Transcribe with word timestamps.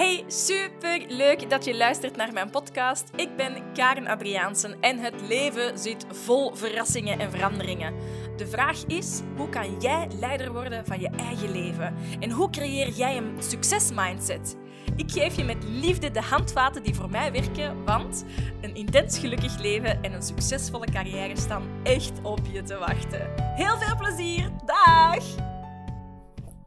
Hey, 0.00 0.24
super 0.26 1.04
leuk 1.08 1.50
dat 1.50 1.64
je 1.64 1.76
luistert 1.76 2.16
naar 2.16 2.32
mijn 2.32 2.50
podcast. 2.50 3.10
Ik 3.16 3.36
ben 3.36 3.72
Karen 3.72 4.06
Adriaansen 4.06 4.80
en 4.80 4.98
het 4.98 5.14
leven 5.28 5.78
zit 5.78 6.06
vol 6.08 6.54
verrassingen 6.54 7.18
en 7.18 7.30
veranderingen. 7.30 7.94
De 8.36 8.46
vraag 8.46 8.84
is: 8.86 9.20
hoe 9.36 9.48
kan 9.48 9.80
jij 9.80 10.08
leider 10.20 10.52
worden 10.52 10.86
van 10.86 11.00
je 11.00 11.10
eigen 11.16 11.50
leven? 11.50 11.94
En 12.20 12.30
hoe 12.30 12.50
creëer 12.50 12.88
jij 12.88 13.16
een 13.16 13.34
succesmindset? 13.38 14.56
Ik 14.96 15.10
geef 15.10 15.36
je 15.36 15.44
met 15.44 15.64
liefde 15.64 16.10
de 16.10 16.22
handvaten 16.22 16.82
die 16.82 16.94
voor 16.94 17.10
mij 17.10 17.32
werken, 17.32 17.84
want 17.84 18.24
een 18.60 18.74
intens 18.74 19.18
gelukkig 19.18 19.58
leven 19.58 20.02
en 20.02 20.12
een 20.12 20.22
succesvolle 20.22 20.86
carrière 20.86 21.36
staan 21.36 21.68
echt 21.82 22.12
op 22.22 22.40
je 22.52 22.62
te 22.62 22.78
wachten. 22.78 23.30
Heel 23.36 23.78
veel 23.78 23.96
plezier! 23.96 24.50
Dag! 24.64 25.49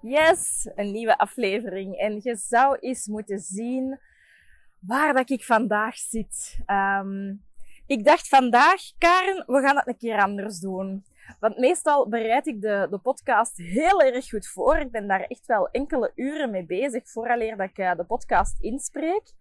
Yes, 0.05 0.69
een 0.75 0.91
nieuwe 0.91 1.17
aflevering. 1.17 1.97
En 1.97 2.19
je 2.23 2.35
zou 2.35 2.77
eens 2.79 3.07
moeten 3.07 3.39
zien 3.39 3.99
waar 4.79 5.13
dat 5.13 5.29
ik 5.29 5.43
vandaag 5.43 5.95
zit. 5.97 6.59
Um, 6.67 7.43
ik 7.87 8.05
dacht 8.05 8.27
vandaag, 8.27 8.81
Karen, 8.97 9.43
we 9.47 9.61
gaan 9.61 9.75
het 9.75 9.87
een 9.87 9.97
keer 9.97 10.21
anders 10.21 10.59
doen. 10.59 11.05
Want 11.39 11.57
meestal 11.57 12.09
bereid 12.09 12.47
ik 12.47 12.61
de, 12.61 12.87
de 12.89 12.97
podcast 12.97 13.57
heel 13.57 14.01
erg 14.01 14.29
goed 14.29 14.47
voor. 14.47 14.77
Ik 14.77 14.91
ben 14.91 15.07
daar 15.07 15.21
echt 15.21 15.45
wel 15.45 15.69
enkele 15.69 16.11
uren 16.15 16.51
mee 16.51 16.65
bezig 16.65 17.09
vooraleer 17.09 17.57
dat 17.57 17.69
ik 17.69 17.77
uh, 17.77 17.95
de 17.95 18.03
podcast 18.03 18.61
inspreek. 18.61 19.33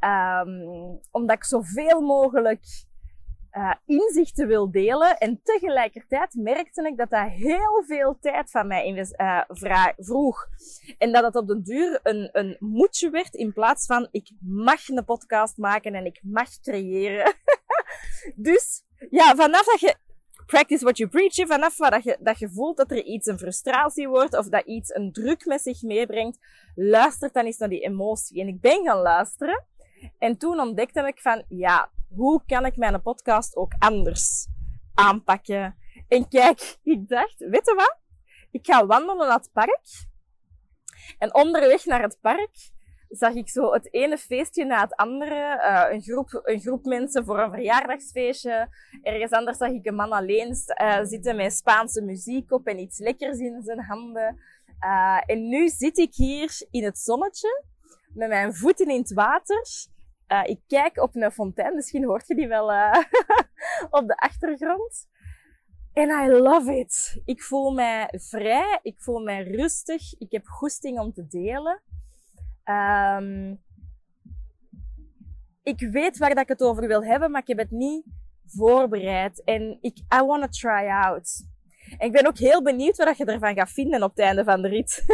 Um, 0.00 1.00
omdat 1.10 1.36
ik 1.36 1.44
zoveel 1.44 2.00
mogelijk 2.00 2.64
uh, 3.52 3.74
inzichten 3.86 4.46
wil 4.46 4.70
delen. 4.70 5.18
En 5.18 5.40
tegelijkertijd 5.42 6.34
merkte 6.34 6.88
ik 6.88 6.96
dat 6.96 7.10
dat 7.10 7.28
heel 7.28 7.84
veel 7.86 8.18
tijd 8.20 8.50
van 8.50 8.66
mij 8.66 9.06
uh, 9.18 9.86
vroeg. 9.96 10.48
En 10.98 11.12
dat 11.12 11.24
het 11.24 11.36
op 11.36 11.48
den 11.48 11.62
duur 11.62 12.00
een, 12.02 12.28
een 12.32 12.56
moedje 12.58 13.10
werd 13.10 13.34
in 13.34 13.52
plaats 13.52 13.86
van 13.86 14.08
ik 14.10 14.30
mag 14.40 14.88
een 14.88 15.04
podcast 15.04 15.56
maken 15.56 15.94
en 15.94 16.04
ik 16.04 16.20
mag 16.22 16.60
creëren. 16.60 17.34
dus 18.36 18.82
ja, 19.10 19.34
vanaf 19.34 19.64
dat 19.64 19.80
je 19.80 19.96
practice 20.46 20.84
what 20.84 20.98
you 20.98 21.10
preach, 21.10 21.48
vanaf 21.48 21.76
dat 21.76 22.04
je, 22.04 22.16
dat 22.20 22.38
je 22.38 22.50
voelt 22.50 22.76
dat 22.76 22.90
er 22.90 23.04
iets 23.04 23.26
een 23.26 23.38
frustratie 23.38 24.08
wordt 24.08 24.36
of 24.38 24.48
dat 24.48 24.66
iets 24.66 24.94
een 24.94 25.12
druk 25.12 25.46
met 25.46 25.62
zich 25.62 25.82
meebrengt, 25.82 26.38
luister 26.74 27.30
dan 27.32 27.44
eens 27.44 27.58
naar 27.58 27.68
die 27.68 27.80
emotie. 27.80 28.40
En 28.40 28.48
ik 28.48 28.60
ben 28.60 28.84
gaan 28.84 29.00
luisteren. 29.02 29.64
En 30.18 30.36
toen 30.36 30.60
ontdekte 30.60 31.06
ik 31.06 31.20
van, 31.20 31.44
ja, 31.48 31.90
hoe 32.14 32.42
kan 32.46 32.66
ik 32.66 32.76
mijn 32.76 33.02
podcast 33.02 33.56
ook 33.56 33.72
anders 33.78 34.46
aanpakken? 34.94 35.76
En 36.08 36.28
kijk, 36.28 36.78
ik 36.82 37.08
dacht, 37.08 37.38
weet 37.38 37.66
je 37.66 37.74
wat? 37.74 37.98
Ik 38.50 38.66
ga 38.66 38.86
wandelen 38.86 39.26
naar 39.26 39.36
het 39.36 39.52
park. 39.52 40.08
En 41.18 41.34
onderweg 41.34 41.84
naar 41.84 42.02
het 42.02 42.18
park 42.20 42.50
zag 43.08 43.34
ik 43.34 43.48
zo 43.48 43.72
het 43.72 43.94
ene 43.94 44.18
feestje 44.18 44.64
na 44.64 44.80
het 44.80 44.96
andere. 44.96 45.34
Uh, 45.34 45.94
een, 45.94 46.02
groep, 46.02 46.40
een 46.42 46.60
groep 46.60 46.84
mensen 46.84 47.24
voor 47.24 47.38
een 47.38 47.50
verjaardagsfeestje. 47.50 48.68
Ergens 49.02 49.32
anders 49.32 49.58
zag 49.58 49.70
ik 49.70 49.86
een 49.86 49.94
man 49.94 50.12
alleen 50.12 50.56
uh, 50.82 50.98
zitten 51.02 51.36
met 51.36 51.52
Spaanse 51.52 52.02
muziek 52.02 52.52
op 52.52 52.66
en 52.66 52.78
iets 52.78 52.98
lekkers 52.98 53.38
in 53.38 53.62
zijn 53.62 53.80
handen. 53.80 54.40
Uh, 54.84 55.20
en 55.26 55.48
nu 55.48 55.68
zit 55.68 55.98
ik 55.98 56.14
hier 56.14 56.66
in 56.70 56.84
het 56.84 56.98
zonnetje 56.98 57.64
met 58.14 58.28
mijn 58.28 58.54
voeten 58.54 58.88
in 58.88 59.00
het 59.00 59.12
water. 59.12 59.68
Uh, 60.32 60.40
ik 60.44 60.60
kijk 60.66 61.02
op 61.02 61.14
een 61.14 61.30
fontein, 61.30 61.74
misschien 61.74 62.04
hoort 62.04 62.26
je 62.26 62.34
die 62.34 62.48
wel 62.48 62.72
uh, 62.72 62.96
op 64.00 64.06
de 64.06 64.16
achtergrond. 64.16 65.08
En 65.92 66.08
I 66.08 66.30
love 66.30 66.78
it. 66.78 67.22
Ik 67.24 67.42
voel 67.42 67.70
mij 67.72 68.08
vrij, 68.12 68.78
ik 68.82 69.00
voel 69.00 69.20
mij 69.20 69.42
rustig, 69.42 70.18
ik 70.18 70.32
heb 70.32 70.46
goesting 70.46 70.98
om 70.98 71.12
te 71.12 71.26
delen. 71.26 71.82
Um, 72.64 73.62
ik 75.62 75.80
weet 75.90 76.18
waar 76.18 76.28
dat 76.28 76.42
ik 76.42 76.48
het 76.48 76.62
over 76.62 76.86
wil 76.86 77.04
hebben, 77.04 77.30
maar 77.30 77.40
ik 77.40 77.46
heb 77.46 77.58
het 77.58 77.70
niet 77.70 78.04
voorbereid. 78.46 79.44
En 79.44 79.78
ik, 79.80 79.98
I 79.98 80.18
to 80.18 80.46
try 80.50 80.88
out. 80.88 81.48
En 81.98 82.06
ik 82.06 82.12
ben 82.12 82.26
ook 82.26 82.38
heel 82.38 82.62
benieuwd 82.62 82.96
wat 82.96 83.16
je 83.16 83.24
ervan 83.24 83.54
gaat 83.54 83.70
vinden 83.70 84.02
op 84.02 84.10
het 84.10 84.18
einde 84.18 84.44
van 84.44 84.62
de 84.62 84.68
rit. 84.68 85.04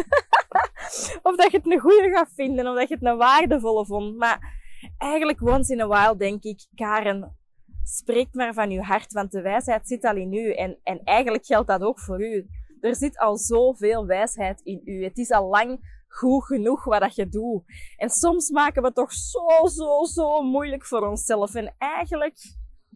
of 1.28 1.36
dat 1.36 1.50
je 1.50 1.56
het 1.56 1.70
een 1.70 1.80
goede 1.80 2.10
gaat 2.10 2.32
vinden, 2.34 2.66
of 2.66 2.76
dat 2.76 2.88
je 2.88 2.94
het 2.94 3.04
een 3.04 3.16
waardevolle 3.16 3.86
vond. 3.86 4.16
Maar 4.16 4.64
eigenlijk 4.98 5.42
once 5.42 5.72
in 5.72 5.80
a 5.80 5.86
while 5.86 6.16
denk 6.16 6.42
ik, 6.42 6.66
Karen, 6.74 7.36
spreek 7.82 8.28
maar 8.34 8.54
van 8.54 8.70
uw 8.70 8.80
hart, 8.80 9.12
want 9.12 9.30
de 9.30 9.42
wijsheid 9.42 9.88
zit 9.88 10.04
al 10.04 10.16
in 10.16 10.32
u. 10.32 10.52
En, 10.52 10.78
en 10.82 11.00
eigenlijk 11.04 11.46
geldt 11.46 11.68
dat 11.68 11.82
ook 11.82 12.00
voor 12.00 12.22
u. 12.22 12.46
Er 12.80 12.96
zit 12.96 13.18
al 13.18 13.36
zoveel 13.36 14.06
wijsheid 14.06 14.60
in 14.60 14.80
u. 14.84 15.04
Het 15.04 15.18
is 15.18 15.30
al 15.30 15.48
lang 15.48 15.94
goed 16.08 16.44
genoeg 16.44 16.84
wat 16.84 17.00
dat 17.00 17.14
je 17.14 17.28
doet. 17.28 17.62
En 17.96 18.10
soms 18.10 18.50
maken 18.50 18.80
we 18.80 18.86
het 18.86 18.96
toch 18.96 19.12
zo, 19.12 19.66
zo, 19.66 20.04
zo 20.04 20.42
moeilijk 20.42 20.86
voor 20.86 21.08
onszelf. 21.08 21.54
En 21.54 21.74
eigenlijk 21.78 22.38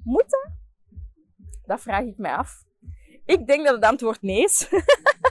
moet 0.05 0.31
dat? 0.31 0.51
Dat 1.67 1.81
vraag 1.81 2.05
ik 2.05 2.17
mij 2.17 2.35
af. 2.35 2.65
Ik 3.25 3.47
denk 3.47 3.65
dat 3.65 3.75
het 3.75 3.85
antwoord 3.85 4.23
nee 4.23 4.43
is. 4.43 4.69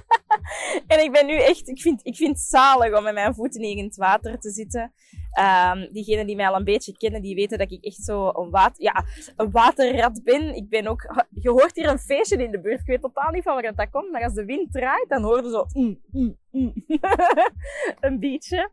en 0.87 1.03
ik 1.03 1.11
ben 1.11 1.25
nu 1.25 1.33
echt, 1.33 1.67
ik 1.67 1.81
vind, 1.81 2.05
ik 2.05 2.15
vind 2.15 2.29
het 2.29 2.45
zalig 2.45 2.97
om 2.97 3.03
met 3.03 3.13
mijn 3.13 3.35
voeten 3.35 3.61
in 3.61 3.83
het 3.83 3.95
water 3.95 4.39
te 4.39 4.51
zitten. 4.51 4.93
Um, 5.33 5.89
diegenen 5.91 6.27
die 6.27 6.35
mij 6.35 6.47
al 6.47 6.55
een 6.55 6.63
beetje 6.63 6.97
kennen, 6.97 7.21
die 7.21 7.35
weten 7.35 7.57
dat 7.57 7.71
ik 7.71 7.83
echt 7.83 8.03
zo 8.03 8.29
een, 8.29 8.49
water, 8.49 8.83
ja, 8.83 9.03
waterrat 9.35 10.23
ben. 10.23 10.55
Ik 10.55 10.69
ben 10.69 10.87
ook, 10.87 11.25
je 11.29 11.49
hoort 11.49 11.75
hier 11.75 11.89
een 11.89 11.99
feestje 11.99 12.43
in 12.43 12.51
de 12.51 12.59
buurt. 12.59 12.79
Ik 12.79 12.85
weet 12.85 13.01
totaal 13.01 13.31
niet 13.31 13.43
van 13.43 13.53
waar 13.53 13.75
dat 13.75 13.89
komt, 13.89 14.11
maar 14.11 14.23
als 14.23 14.33
de 14.33 14.45
wind 14.45 14.71
draait, 14.71 15.09
dan 15.09 15.23
hoor 15.23 15.43
je 15.43 15.49
zo 15.49 15.65
mm, 15.73 15.99
mm, 16.11 16.35
mm. 16.51 16.73
een 18.05 18.19
beetje. 18.19 18.69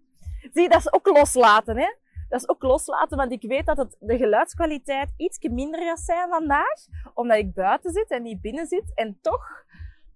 Zie, 0.52 0.68
dat 0.68 0.78
is 0.78 0.92
ook 0.92 1.06
loslaten, 1.06 1.76
hè. 1.76 1.94
Dat 2.28 2.40
is 2.40 2.48
ook 2.48 2.62
loslaten, 2.62 3.16
want 3.16 3.32
ik 3.32 3.42
weet 3.42 3.66
dat 3.66 3.76
het, 3.76 3.96
de 4.00 4.16
geluidskwaliteit 4.16 5.12
iets 5.16 5.38
minder 5.40 5.82
gaat 5.82 6.00
zijn 6.00 6.28
vandaag, 6.28 6.86
omdat 7.14 7.36
ik 7.36 7.54
buiten 7.54 7.92
zit 7.92 8.10
en 8.10 8.22
niet 8.22 8.40
binnen 8.40 8.66
zit. 8.66 8.92
En 8.94 9.18
toch 9.20 9.64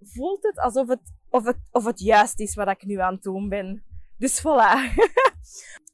voelt 0.00 0.42
het 0.42 0.58
alsof 0.58 0.88
het, 0.88 1.14
of 1.30 1.44
het, 1.44 1.58
of 1.70 1.84
het 1.84 2.00
juist 2.00 2.40
is 2.40 2.54
wat 2.54 2.68
ik 2.68 2.84
nu 2.84 3.00
aan 3.00 3.14
het 3.14 3.22
doen 3.22 3.48
ben. 3.48 3.84
Dus 4.18 4.40
voilà. 4.40 4.76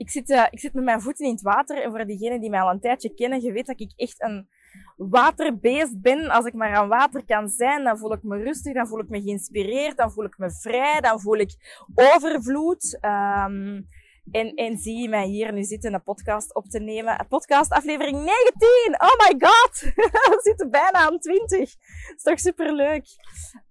ik, 0.00 0.10
zit, 0.10 0.30
uh, 0.30 0.46
ik 0.50 0.60
zit 0.60 0.74
met 0.74 0.84
mijn 0.84 1.00
voeten 1.00 1.26
in 1.26 1.32
het 1.32 1.42
water. 1.42 1.82
En 1.82 1.90
voor 1.90 2.06
diegenen 2.06 2.40
die 2.40 2.50
mij 2.50 2.60
al 2.60 2.70
een 2.70 2.80
tijdje 2.80 3.14
kennen, 3.14 3.40
je 3.40 3.52
weet 3.52 3.66
dat 3.66 3.80
ik 3.80 3.92
echt 3.96 4.22
een 4.22 4.48
waterbeest 4.96 6.00
ben. 6.00 6.28
Als 6.28 6.44
ik 6.44 6.54
maar 6.54 6.74
aan 6.74 6.88
water 6.88 7.24
kan 7.24 7.48
zijn, 7.48 7.84
dan 7.84 7.98
voel 7.98 8.12
ik 8.12 8.22
me 8.22 8.42
rustig, 8.42 8.74
dan 8.74 8.86
voel 8.86 9.00
ik 9.00 9.08
me 9.08 9.22
geïnspireerd, 9.22 9.96
dan 9.96 10.12
voel 10.12 10.24
ik 10.24 10.38
me 10.38 10.50
vrij, 10.50 11.00
dan 11.00 11.20
voel 11.20 11.36
ik 11.36 11.84
overvloed. 11.94 12.98
Um, 13.00 13.88
en, 14.30 14.54
en 14.54 14.78
zie 14.78 15.02
je 15.02 15.08
mij 15.08 15.26
hier 15.26 15.52
nu 15.52 15.62
zitten 15.62 15.94
een 15.94 16.02
podcast 16.02 16.54
op 16.54 16.66
te 16.66 16.80
nemen. 16.80 17.26
Podcast 17.28 17.70
aflevering 17.70 18.16
19! 18.16 18.94
Oh 18.98 19.28
my 19.28 19.34
god! 19.38 19.80
We 20.30 20.38
zitten 20.42 20.70
bijna 20.70 20.98
aan 20.98 21.18
20. 21.18 21.58
Dat 21.58 21.68
is 22.16 22.22
toch 22.22 22.40
superleuk? 22.40 23.04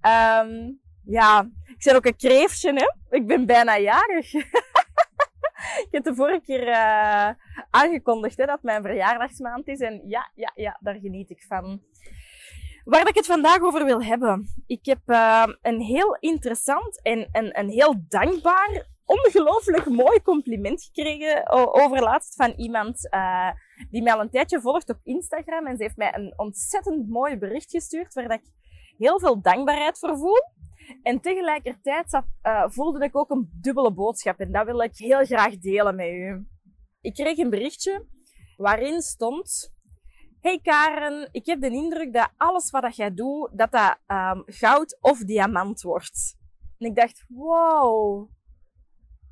Um, 0.01 0.79
ja, 1.05 1.49
ik 1.65 1.83
ben 1.83 1.95
ook 1.95 2.05
een 2.05 2.15
kreeftje, 2.15 2.73
hè? 2.73 3.17
Ik 3.17 3.27
ben 3.27 3.45
bijna 3.45 3.77
jarig. 3.77 4.31
ik 5.85 5.87
heb 5.91 6.03
de 6.03 6.15
vorige 6.15 6.41
keer 6.41 6.67
uh, 6.67 7.29
aangekondigd 7.69 8.37
dat 8.37 8.63
mijn 8.63 8.81
verjaardagsmaand 8.81 9.67
is. 9.67 9.79
En 9.79 10.01
ja, 10.07 10.31
ja, 10.35 10.51
ja, 10.55 10.77
daar 10.79 10.99
geniet 10.99 11.29
ik 11.29 11.43
van. 11.47 11.81
Waar 12.83 13.07
ik 13.07 13.15
het 13.15 13.25
vandaag 13.25 13.61
over 13.61 13.85
wil 13.85 14.03
hebben. 14.03 14.47
Ik 14.67 14.85
heb 14.85 14.99
uh, 15.05 15.47
een 15.61 15.81
heel 15.81 16.17
interessant 16.19 17.01
en 17.01 17.29
een, 17.31 17.59
een 17.59 17.69
heel 17.69 17.95
dankbaar 18.07 18.87
ongelooflijk 19.09 19.85
mooi 19.85 20.21
compliment 20.21 20.83
gekregen 20.83 21.49
over 21.51 22.01
laatst 22.01 22.35
van 22.35 22.51
iemand 22.51 23.07
uh, 23.13 23.49
die 23.89 24.03
mij 24.03 24.13
al 24.13 24.19
een 24.19 24.29
tijdje 24.29 24.61
volgt 24.61 24.89
op 24.89 24.99
Instagram. 25.03 25.67
En 25.67 25.77
ze 25.77 25.83
heeft 25.83 25.97
mij 25.97 26.13
een 26.15 26.33
ontzettend 26.35 27.09
mooi 27.09 27.37
bericht 27.37 27.71
gestuurd 27.71 28.13
waar 28.13 28.31
ik 28.31 28.43
heel 28.97 29.19
veel 29.19 29.41
dankbaarheid 29.41 29.99
voor 29.99 30.17
voel. 30.17 30.41
En 31.01 31.19
tegelijkertijd 31.19 32.09
zat, 32.09 32.25
uh, 32.43 32.63
voelde 32.67 33.05
ik 33.05 33.17
ook 33.17 33.29
een 33.29 33.49
dubbele 33.61 33.93
boodschap. 33.93 34.39
En 34.39 34.51
dat 34.51 34.65
wil 34.65 34.79
ik 34.79 34.97
heel 34.97 35.25
graag 35.25 35.57
delen 35.57 35.95
met 35.95 36.07
u. 36.07 36.47
Ik 37.01 37.13
kreeg 37.13 37.37
een 37.37 37.49
berichtje 37.49 38.07
waarin 38.57 39.01
stond... 39.01 39.77
Hey 40.39 40.59
Karen, 40.59 41.29
ik 41.31 41.45
heb 41.45 41.61
de 41.61 41.69
indruk 41.69 42.13
dat 42.13 42.31
alles 42.37 42.69
wat 42.69 42.95
jij 42.95 43.13
doet, 43.13 43.57
dat 43.57 43.71
dat 43.71 43.97
um, 44.07 44.43
goud 44.45 44.97
of 45.01 45.19
diamant 45.19 45.81
wordt. 45.81 46.37
En 46.77 46.87
ik 46.87 46.95
dacht, 46.95 47.25
wow, 47.27 48.29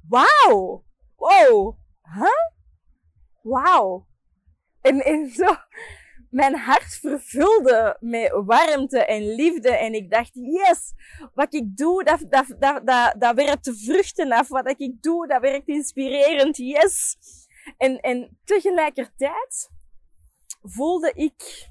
wauw, 0.07 0.83
wow, 1.15 1.77
huh? 2.01 2.27
Wauw. 3.41 4.07
En, 4.81 4.99
en 4.99 5.29
zo, 5.29 5.55
mijn 6.29 6.55
hart 6.55 6.97
vervulde 7.01 7.97
met 7.99 8.31
warmte 8.45 9.05
en 9.05 9.35
liefde. 9.35 9.77
En 9.77 9.93
ik 9.93 10.09
dacht, 10.09 10.31
yes, 10.33 10.93
wat 11.33 11.53
ik 11.53 11.77
doe, 11.77 12.03
dat, 12.03 12.25
dat, 12.29 12.55
dat, 12.59 12.85
dat, 12.85 13.15
dat 13.19 13.35
werpt 13.35 13.71
vruchten 13.73 14.31
af. 14.31 14.47
Wat 14.47 14.79
ik 14.79 15.01
doe, 15.01 15.27
dat 15.27 15.41
werkt 15.41 15.67
inspirerend, 15.67 16.57
yes. 16.57 17.17
En, 17.77 17.99
en 17.99 18.37
tegelijkertijd 18.43 19.69
voelde 20.61 21.11
ik 21.13 21.69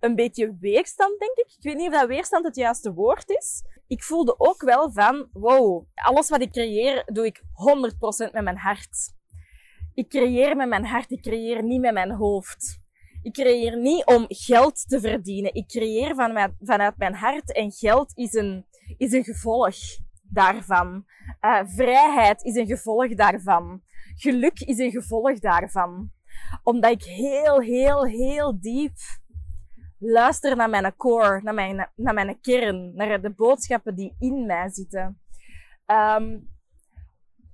een 0.00 0.14
beetje 0.14 0.56
weerstand, 0.60 1.18
denk 1.18 1.36
ik. 1.36 1.54
Ik 1.56 1.62
weet 1.62 1.76
niet 1.76 1.92
of 1.92 2.00
dat 2.00 2.08
weerstand 2.08 2.44
het 2.44 2.56
juiste 2.56 2.92
woord 2.92 3.28
is. 3.30 3.62
ik 3.86 4.02
voelde 4.02 4.34
ook 4.38 4.62
wel 4.62 4.92
van, 4.92 5.28
wow, 5.32 5.86
alles 5.94 6.28
wat 6.28 6.40
ik 6.40 6.52
creëer, 6.52 7.02
doe 7.06 7.26
ik 7.26 7.42
100% 8.28 8.32
met 8.32 8.42
mijn 8.42 8.58
hart. 8.58 9.14
Ik 9.94 10.08
creëer 10.08 10.56
met 10.56 10.68
mijn 10.68 10.86
hart, 10.86 11.10
ik 11.10 11.22
creëer 11.22 11.62
niet 11.62 11.80
met 11.80 11.92
mijn 11.92 12.10
hoofd. 12.10 12.79
Ik 13.22 13.32
creëer 13.32 13.78
niet 13.78 14.04
om 14.04 14.24
geld 14.28 14.88
te 14.88 15.00
verdienen. 15.00 15.54
Ik 15.54 15.68
creëer 15.68 16.14
van 16.14 16.54
vanuit 16.60 16.96
mijn 16.96 17.14
hart 17.14 17.54
en 17.54 17.72
geld 17.72 18.16
is 18.16 18.34
een, 18.34 18.66
is 18.96 19.12
een 19.12 19.24
gevolg 19.24 19.76
daarvan. 20.22 21.04
Uh, 21.40 21.60
vrijheid 21.64 22.42
is 22.42 22.54
een 22.54 22.66
gevolg 22.66 23.14
daarvan. 23.14 23.82
Geluk 24.14 24.60
is 24.60 24.78
een 24.78 24.90
gevolg 24.90 25.38
daarvan. 25.38 26.10
Omdat 26.62 26.90
ik 26.90 27.02
heel, 27.02 27.60
heel, 27.60 28.06
heel 28.06 28.60
diep 28.60 28.96
luister 29.98 30.56
naar 30.56 30.70
mijn 30.70 30.96
core, 30.96 31.40
naar 31.42 31.54
mijn, 31.54 31.90
naar 31.96 32.14
mijn 32.14 32.40
kern, 32.40 32.94
naar 32.94 33.22
de 33.22 33.30
boodschappen 33.30 33.94
die 33.94 34.16
in 34.18 34.46
mij 34.46 34.70
zitten. 34.70 35.20
Um, 35.86 36.48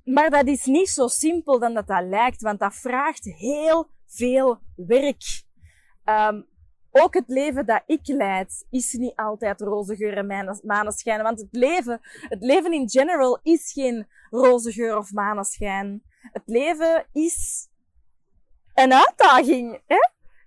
maar 0.04 0.30
dat 0.30 0.46
is 0.46 0.64
niet 0.64 0.88
zo 0.88 1.06
simpel 1.06 1.58
dan 1.58 1.74
dat 1.74 1.86
dat 1.86 2.04
lijkt, 2.04 2.42
want 2.42 2.60
dat 2.60 2.74
vraagt 2.74 3.24
heel 3.24 3.90
veel 4.06 4.58
werk. 4.74 5.44
Um, 6.08 6.46
ook 6.90 7.14
het 7.14 7.28
leven 7.28 7.66
dat 7.66 7.82
ik 7.86 8.00
leid 8.06 8.66
is 8.70 8.92
niet 8.92 9.16
altijd 9.16 9.60
roze 9.60 9.96
geur 9.96 10.16
en 10.16 10.60
maneschijn. 10.62 11.22
Want 11.22 11.40
het 11.40 11.48
leven, 11.50 12.00
het 12.28 12.42
leven 12.42 12.72
in 12.72 12.90
general 12.90 13.40
is 13.42 13.72
geen 13.72 14.06
roze 14.30 14.72
geur 14.72 14.96
of 14.96 15.12
maneschijn. 15.12 16.02
Het 16.20 16.42
leven 16.46 17.06
is 17.12 17.68
een 18.74 18.92
uitdaging. 18.92 19.82
Hè? 19.86 19.96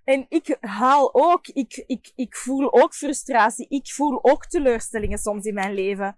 En 0.04 0.26
ik 0.28 0.56
haal 0.60 1.14
ook, 1.14 1.46
ik, 1.46 1.84
ik, 1.86 2.12
ik 2.14 2.36
voel 2.36 2.72
ook 2.82 2.94
frustratie. 2.94 3.66
Ik 3.68 3.92
voel 3.92 4.24
ook 4.24 4.46
teleurstellingen 4.46 5.18
soms 5.18 5.44
in 5.44 5.54
mijn 5.54 5.74
leven. 5.74 6.16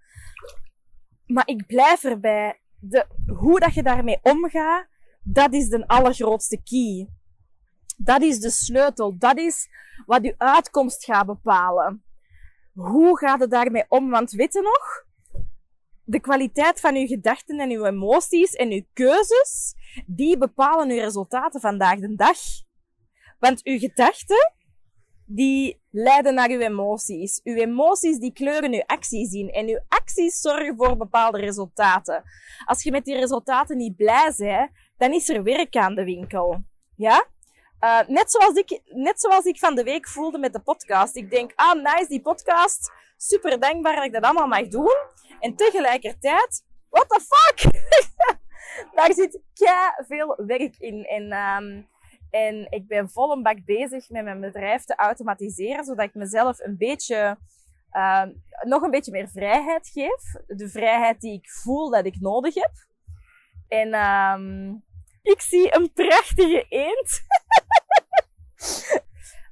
Maar 1.27 1.49
ik 1.49 1.67
blijf 1.67 2.05
erbij. 2.05 2.61
De, 2.79 3.07
hoe 3.27 3.61
dat 3.61 3.75
je 3.75 3.83
daarmee 3.83 4.19
omgaat, 4.23 4.87
dat 5.23 5.53
is 5.53 5.69
de 5.69 5.87
allergrootste 5.87 6.63
key. 6.63 7.09
Dat 8.05 8.23
is 8.23 8.41
de 8.41 8.51
sleutel. 8.51 9.19
Dat 9.19 9.39
is 9.39 9.69
wat 10.07 10.25
je 10.25 10.35
uitkomst 10.39 11.05
gaat 11.05 11.27
bepalen. 11.27 12.05
Hoe 12.73 13.19
gaat 13.19 13.41
het 13.41 13.51
daarmee 13.51 13.85
om? 13.89 14.11
Want 14.11 14.31
weet 14.31 14.53
je 14.53 14.63
nog? 14.63 15.11
De 16.05 16.21
kwaliteit 16.21 16.81
van 16.81 16.95
je 16.95 17.07
gedachten 17.07 17.59
en 17.61 17.71
je 17.71 17.87
emoties 17.87 18.53
en 18.53 18.71
je 18.71 18.87
keuzes, 18.93 19.75
die 20.07 20.39
bepalen 20.39 20.95
je 20.95 21.01
resultaten 21.01 21.61
vandaag 21.61 21.99
de 21.99 22.15
dag. 22.15 22.39
Want 23.39 23.65
uw 23.65 23.79
gedachten, 23.79 24.53
die 25.27 25.83
leiden 25.91 26.35
naar 26.35 26.51
uw 26.51 26.61
emoties. 26.61 27.41
Uw 27.45 27.55
emoties, 27.55 28.19
die 28.19 28.33
kleuren 28.33 28.73
uw 28.73 28.83
acties 28.87 29.33
in. 29.33 29.51
En 29.51 29.69
uw 29.69 29.81
acties 29.89 30.41
zorgen 30.41 30.77
voor 30.77 30.97
bepaalde 30.97 31.39
resultaten. 31.39 32.23
Als 32.65 32.83
je 32.83 32.91
met 32.91 33.05
die 33.05 33.17
resultaten 33.17 33.77
niet 33.77 33.97
blij 33.97 34.35
bent, 34.37 34.71
dan 34.97 35.13
is 35.13 35.29
er 35.29 35.43
werk 35.43 35.77
aan 35.77 35.95
de 35.95 36.05
winkel. 36.05 36.65
Ja? 36.97 37.27
Uh, 37.85 38.01
net, 38.07 38.31
zoals 38.31 38.55
ik, 38.55 38.81
net 38.85 39.21
zoals 39.21 39.45
ik 39.45 39.59
van 39.59 39.75
de 39.75 39.83
week 39.83 40.09
voelde 40.09 40.39
met 40.39 40.53
de 40.53 40.61
podcast. 40.61 41.17
Ik 41.17 41.31
denk, 41.31 41.53
ah, 41.55 41.83
nice, 41.83 42.07
die 42.09 42.21
podcast. 42.21 42.93
Super 43.17 43.61
dankbaar 43.61 43.95
dat 43.95 44.05
ik 44.05 44.13
dat 44.13 44.23
allemaal 44.23 44.47
mag 44.47 44.69
doen. 44.69 44.95
En 45.41 45.57
tegelijkertijd, 45.57 46.65
what 46.89 47.09
the 47.09 47.21
fuck? 47.21 47.73
Daar 48.97 49.13
zit 49.13 49.41
kei 49.55 49.91
veel 50.09 50.35
werk 50.47 50.77
in. 50.79 51.05
En, 51.05 51.33
um, 51.33 51.89
en 52.31 52.67
ik 52.71 52.87
ben 52.87 53.11
vol 53.11 53.33
een 53.33 53.43
bak 53.43 53.65
bezig 53.65 54.09
met 54.09 54.25
mijn 54.25 54.41
bedrijf 54.41 54.85
te 54.85 54.95
automatiseren, 54.95 55.85
zodat 55.85 56.05
ik 56.05 56.15
mezelf 56.15 56.59
een 56.59 56.77
beetje, 56.79 57.39
uh, 57.93 58.25
nog 58.63 58.83
een 58.83 58.91
beetje 58.91 59.13
meer 59.13 59.29
vrijheid 59.29 59.89
geef. 59.89 60.33
De 60.47 60.69
vrijheid 60.69 61.21
die 61.21 61.33
ik 61.33 61.51
voel 61.51 61.91
dat 61.91 62.07
ik 62.07 62.21
nodig 62.21 62.55
heb. 62.55 62.73
En 63.69 63.95
um, 63.95 64.85
ik 65.23 65.41
zie 65.41 65.77
een 65.77 65.93
prachtige 65.93 66.67
eend. 66.69 67.23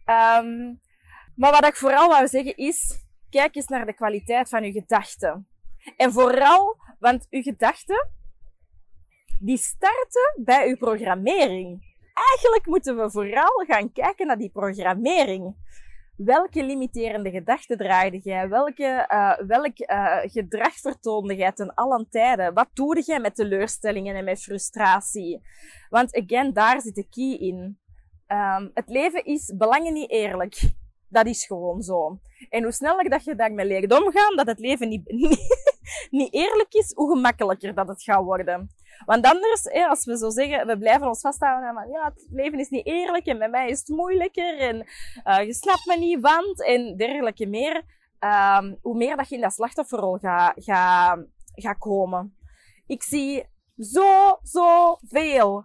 Um, 0.06 0.80
maar 1.40 1.50
wat 1.50 1.66
ik 1.66 1.76
vooral 1.76 2.08
wou 2.08 2.28
zeggen 2.28 2.56
is, 2.56 3.06
kijk 3.30 3.56
eens 3.56 3.68
naar 3.68 3.86
de 3.86 3.94
kwaliteit 3.94 4.48
van 4.48 4.62
uw 4.62 4.72
gedachten. 4.72 5.48
En 5.96 6.12
vooral, 6.12 6.76
want 6.98 7.26
uw 7.30 7.42
gedachten, 7.42 8.10
die 9.38 9.56
starten 9.56 10.42
bij 10.44 10.68
uw 10.68 10.76
programmering. 10.76 11.88
Eigenlijk 12.30 12.66
moeten 12.66 12.96
we 12.96 13.10
vooral 13.10 13.64
gaan 13.66 13.92
kijken 13.92 14.26
naar 14.26 14.38
die 14.38 14.50
programmering. 14.50 15.56
Welke 16.16 16.64
limiterende 16.64 17.30
gedachten 17.30 17.76
draaide 17.76 18.18
jij? 18.18 18.48
Welke, 18.48 19.06
uh, 19.12 19.46
welk 19.46 19.78
uh, 19.78 20.18
gedrag 20.22 20.74
vertoonde 20.74 21.36
jij 21.36 21.52
ten 21.52 21.74
allen 21.74 22.06
tijden? 22.10 22.54
Wat 22.54 22.68
doe 22.72 23.02
jij 23.06 23.20
met 23.20 23.34
teleurstellingen 23.34 24.16
en 24.16 24.24
met 24.24 24.42
frustratie? 24.42 25.40
Want 25.88 26.16
again, 26.16 26.52
daar 26.52 26.80
zit 26.80 26.94
de 26.94 27.08
key 27.08 27.48
in. 27.48 27.78
Um, 28.32 28.70
het 28.74 28.88
leven 28.88 29.24
is 29.24 29.52
belangen 29.56 29.92
niet 29.92 30.10
eerlijk. 30.10 30.72
Dat 31.08 31.26
is 31.26 31.46
gewoon 31.46 31.82
zo. 31.82 32.18
En 32.48 32.62
hoe 32.62 32.72
sneller 32.72 33.10
dat 33.10 33.24
je 33.24 33.34
daarmee 33.34 33.66
leert 33.66 33.92
omgaan, 33.92 34.36
dat 34.36 34.46
het 34.46 34.58
leven 34.58 34.88
niet, 34.88 35.08
niet, 36.10 36.32
eerlijk 36.34 36.74
is, 36.74 36.92
hoe 36.94 37.10
gemakkelijker 37.10 37.74
dat 37.74 37.88
het 37.88 38.02
gaat 38.02 38.24
worden. 38.24 38.70
Want 39.04 39.24
anders, 39.24 39.68
als 39.88 40.04
we 40.04 40.16
zo 40.16 40.30
zeggen, 40.30 40.66
we 40.66 40.78
blijven 40.78 41.06
ons 41.06 41.20
vasthouden 41.20 41.68
aan, 41.68 41.88
ja, 41.88 42.04
het 42.04 42.26
leven 42.30 42.58
is 42.58 42.68
niet 42.68 42.86
eerlijk 42.86 43.26
en 43.26 43.38
met 43.38 43.50
mij 43.50 43.68
is 43.68 43.78
het 43.78 43.88
moeilijker 43.88 44.58
en 44.58 44.86
uh, 45.26 45.46
je 45.46 45.54
snapt 45.54 45.86
me 45.86 45.96
niet, 45.98 46.20
want 46.20 46.64
en 46.64 46.96
dergelijke 46.96 47.46
meer. 47.46 47.82
Um, 48.24 48.78
hoe 48.82 48.96
meer 48.96 49.16
dat 49.16 49.28
je 49.28 49.34
in 49.34 49.40
dat 49.40 49.52
slachtofferrol 49.52 50.18
gaat 50.18 50.52
ga, 50.56 51.18
ga 51.54 51.72
komen. 51.72 52.36
Ik 52.86 53.02
zie 53.02 53.44
zo, 53.76 54.38
zo 54.42 54.98
veel, 55.02 55.64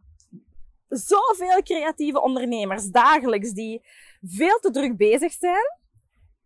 zoveel 0.88 1.62
creatieve 1.64 2.22
ondernemers 2.22 2.86
dagelijks 2.86 3.52
die 3.52 3.82
veel 4.22 4.60
te 4.60 4.72
druk 4.72 4.98
bezig 4.98 5.32
zijn 5.32 5.80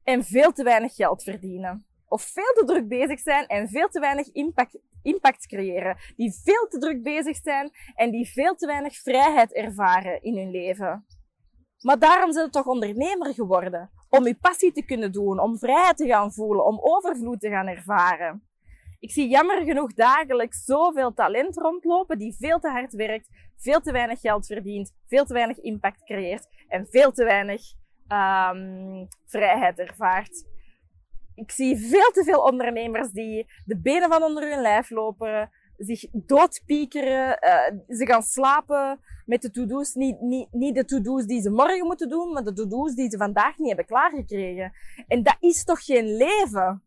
en 0.03 0.23
veel 0.23 0.51
te 0.51 0.63
weinig 0.63 0.95
geld 0.95 1.23
verdienen. 1.23 1.85
Of 2.07 2.21
veel 2.21 2.53
te 2.53 2.63
druk 2.65 2.87
bezig 2.87 3.19
zijn 3.19 3.47
en 3.47 3.67
veel 3.67 3.87
te 3.87 3.99
weinig 3.99 4.31
impact 4.31 4.79
impact 5.01 5.47
creëren, 5.47 5.97
die 6.15 6.33
veel 6.43 6.67
te 6.67 6.77
druk 6.77 7.03
bezig 7.03 7.37
zijn 7.37 7.71
en 7.95 8.11
die 8.11 8.31
veel 8.31 8.55
te 8.55 8.65
weinig 8.65 8.95
vrijheid 8.95 9.53
ervaren 9.53 10.21
in 10.21 10.37
hun 10.37 10.51
leven. 10.51 11.05
Maar 11.79 11.99
daarom 11.99 12.31
zijn 12.31 12.45
ze 12.45 12.51
toch 12.51 12.65
ondernemer 12.65 13.33
geworden. 13.33 13.91
Om 14.09 14.27
je 14.27 14.35
passie 14.35 14.71
te 14.71 14.85
kunnen 14.85 15.11
doen, 15.11 15.39
om 15.39 15.57
vrijheid 15.57 15.97
te 15.97 16.07
gaan 16.07 16.33
voelen, 16.33 16.65
om 16.65 16.79
overvloed 16.81 17.39
te 17.39 17.49
gaan 17.49 17.67
ervaren. 17.67 18.48
Ik 18.99 19.11
zie 19.11 19.29
jammer 19.29 19.63
genoeg 19.63 19.93
dagelijks 19.93 20.63
zoveel 20.65 21.13
talent 21.13 21.57
rondlopen 21.57 22.17
die 22.17 22.35
veel 22.39 22.59
te 22.59 22.69
hard 22.69 22.93
werkt, 22.93 23.29
veel 23.57 23.79
te 23.79 23.91
weinig 23.91 24.19
geld 24.19 24.45
verdient, 24.45 24.93
veel 25.07 25.25
te 25.25 25.33
weinig 25.33 25.57
impact 25.57 26.03
creëert 26.03 26.47
en 26.67 26.87
veel 26.89 27.11
te 27.11 27.23
weinig 27.23 27.61
um, 28.07 29.07
vrijheid 29.25 29.79
ervaart 29.79 30.47
ik 31.39 31.51
zie 31.51 31.77
veel 31.77 32.11
te 32.11 32.23
veel 32.23 32.41
ondernemers 32.41 33.11
die 33.11 33.47
de 33.65 33.79
benen 33.79 34.09
van 34.09 34.23
onder 34.23 34.49
hun 34.49 34.61
lijf 34.61 34.89
lopen, 34.89 35.49
zich 35.77 36.05
doodpiekeren, 36.11 37.27
uh, 37.27 37.97
ze 37.97 38.05
gaan 38.05 38.23
slapen 38.23 38.99
met 39.25 39.41
de 39.41 39.51
to-do's. 39.51 39.93
Niet, 39.93 40.21
niet, 40.21 40.47
niet 40.51 40.75
de 40.75 40.85
to-do's 40.85 41.25
die 41.25 41.41
ze 41.41 41.49
morgen 41.49 41.85
moeten 41.85 42.09
doen, 42.09 42.33
maar 42.33 42.43
de 42.43 42.53
to-do's 42.53 42.95
die 42.95 43.09
ze 43.09 43.17
vandaag 43.17 43.57
niet 43.57 43.67
hebben 43.67 43.85
klaargekregen. 43.85 44.73
En 45.07 45.23
dat 45.23 45.37
is 45.39 45.63
toch 45.63 45.85
geen 45.85 46.17
leven? 46.17 46.83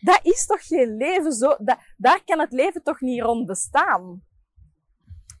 Dat 0.00 0.20
is 0.22 0.46
toch 0.46 0.66
geen 0.66 0.96
leven? 0.96 1.32
Zo, 1.32 1.56
daar 1.96 2.22
kan 2.24 2.38
het 2.38 2.52
leven 2.52 2.82
toch 2.82 3.00
niet 3.00 3.22
rond 3.22 3.46
bestaan? 3.46 4.22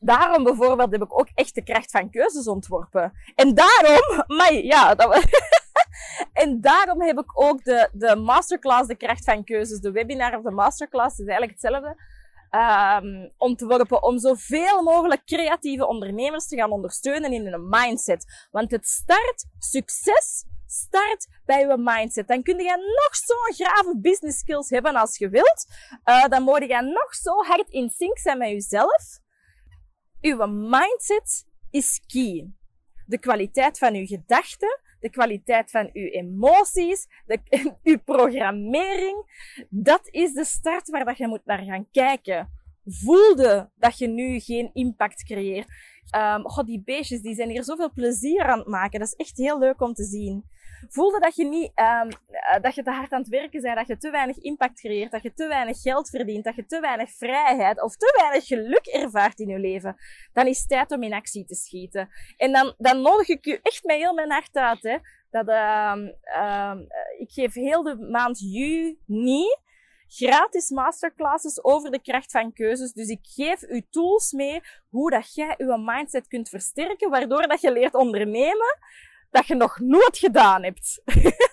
Daarom 0.00 0.44
bijvoorbeeld 0.44 0.92
heb 0.92 1.02
ik 1.02 1.18
ook 1.18 1.28
echt 1.34 1.54
de 1.54 1.62
kracht 1.62 1.90
van 1.90 2.10
keuzes 2.10 2.46
ontworpen. 2.46 3.12
En 3.34 3.54
daarom, 3.54 4.24
maar 4.26 4.52
ja, 4.52 4.96
en 6.32 6.60
daarom 6.60 7.02
heb 7.02 7.18
ik 7.18 7.40
ook 7.40 7.64
de, 7.64 7.88
de 7.92 8.16
masterclass, 8.16 8.88
de 8.88 8.96
kracht 8.96 9.24
van 9.24 9.44
keuzes, 9.44 9.80
de 9.80 9.90
webinar 9.90 10.36
of 10.36 10.42
de 10.42 10.50
masterclass, 10.50 11.18
is 11.18 11.26
eigenlijk 11.26 11.60
hetzelfde, 11.60 11.96
um, 12.50 13.32
ontworpen 13.36 14.02
om 14.02 14.18
zoveel 14.18 14.82
mogelijk 14.82 15.24
creatieve 15.24 15.86
ondernemers 15.86 16.46
te 16.46 16.56
gaan 16.56 16.70
ondersteunen 16.70 17.32
in 17.32 17.46
hun 17.46 17.68
mindset. 17.68 18.48
Want 18.50 18.70
het 18.70 18.86
start, 18.86 19.44
succes 19.58 20.44
start 20.70 21.26
bij 21.44 21.60
je 21.60 21.76
mindset. 21.78 22.28
Dan 22.28 22.42
kun 22.42 22.58
je 22.58 22.96
nog 23.02 23.16
zo'n 23.16 23.66
grave 23.66 23.98
business 23.98 24.38
skills 24.38 24.70
hebben 24.70 24.94
als 24.94 25.18
je 25.18 25.28
wilt. 25.28 25.66
Uh, 26.04 26.26
dan 26.26 26.42
moet 26.42 26.64
je 26.64 26.82
nog 26.82 27.14
zo 27.14 27.42
hard 27.44 27.68
in 27.70 27.90
sync 27.90 28.18
zijn 28.18 28.38
met 28.38 28.48
jezelf. 28.48 29.20
Uw 30.20 30.46
mindset 30.46 31.46
is 31.70 32.02
key. 32.06 32.52
De 33.06 33.18
kwaliteit 33.18 33.78
van 33.78 33.94
uw 33.94 34.06
gedachten, 34.06 34.80
de 35.00 35.10
kwaliteit 35.10 35.70
van 35.70 35.90
uw 35.92 36.06
emoties, 36.06 37.06
de, 37.26 37.40
uw 37.82 37.98
programmering. 37.98 39.26
Dat 39.68 40.08
is 40.10 40.32
de 40.32 40.44
start 40.44 40.88
waar 40.88 41.04
dat 41.04 41.16
je 41.16 41.28
moet 41.28 41.44
naar 41.44 41.62
gaan 41.62 41.90
kijken. 41.90 42.50
Voelde 42.84 43.70
dat 43.74 43.98
je 43.98 44.06
nu 44.06 44.40
geen 44.40 44.70
impact 44.72 45.24
creëert. 45.24 45.68
Um, 46.16 46.64
die 46.64 46.82
beestjes 46.84 47.20
die 47.20 47.34
zijn 47.34 47.50
hier 47.50 47.64
zoveel 47.64 47.92
plezier 47.92 48.42
aan 48.42 48.58
het 48.58 48.68
maken. 48.68 49.00
Dat 49.00 49.08
is 49.08 49.14
echt 49.14 49.36
heel 49.36 49.58
leuk 49.58 49.80
om 49.80 49.94
te 49.94 50.04
zien. 50.04 50.44
Voelde 50.88 51.20
dat 51.20 51.36
je 51.36 51.44
niet, 51.44 51.72
um, 51.74 52.08
dat 52.62 52.74
je 52.74 52.82
te 52.82 52.90
hard 52.90 53.12
aan 53.12 53.20
het 53.20 53.28
werken 53.28 53.62
bent, 53.62 53.76
dat 53.76 53.86
je 53.86 53.96
te 53.96 54.10
weinig 54.10 54.36
impact 54.36 54.80
creëert, 54.80 55.10
dat 55.10 55.22
je 55.22 55.34
te 55.34 55.48
weinig 55.48 55.80
geld 55.80 56.08
verdient, 56.08 56.44
dat 56.44 56.54
je 56.54 56.66
te 56.66 56.80
weinig 56.80 57.10
vrijheid 57.10 57.82
of 57.82 57.96
te 57.96 58.14
weinig 58.20 58.46
geluk 58.46 58.86
ervaart 58.86 59.38
in 59.38 59.48
je 59.48 59.58
leven, 59.58 59.96
dan 60.32 60.46
is 60.46 60.58
het 60.58 60.68
tijd 60.68 60.92
om 60.92 61.02
in 61.02 61.12
actie 61.12 61.44
te 61.44 61.54
schieten. 61.54 62.08
En 62.36 62.52
dan, 62.52 62.74
dan 62.78 63.02
nodig 63.02 63.28
ik 63.28 63.44
je 63.44 63.60
echt 63.62 63.84
met 63.84 63.96
heel 63.96 64.14
mijn 64.14 64.30
hart 64.30 64.56
uit, 64.56 64.82
hè. 64.82 64.96
Dat, 65.30 65.48
uh, 65.48 65.94
uh, 66.36 66.74
ik 67.18 67.30
geef 67.30 67.54
heel 67.54 67.82
de 67.82 67.96
maand 67.96 68.38
juni 68.38 69.46
gratis 70.08 70.70
masterclasses 70.70 71.64
over 71.64 71.90
de 71.90 72.00
kracht 72.00 72.30
van 72.30 72.52
keuzes. 72.52 72.92
Dus 72.92 73.08
ik 73.08 73.20
geef 73.22 73.62
u 73.62 73.86
tools 73.90 74.32
mee 74.32 74.60
hoe 74.88 75.10
dat 75.10 75.34
jij 75.34 75.54
uw 75.56 75.76
mindset 75.76 76.28
kunt 76.28 76.48
versterken, 76.48 77.10
waardoor 77.10 77.48
dat 77.48 77.60
je 77.60 77.72
leert 77.72 77.94
ondernemen 77.94 78.78
dat 79.30 79.46
je 79.46 79.54
nog 79.54 79.78
nooit 79.78 80.18
gedaan 80.18 80.62
hebt. 80.62 81.02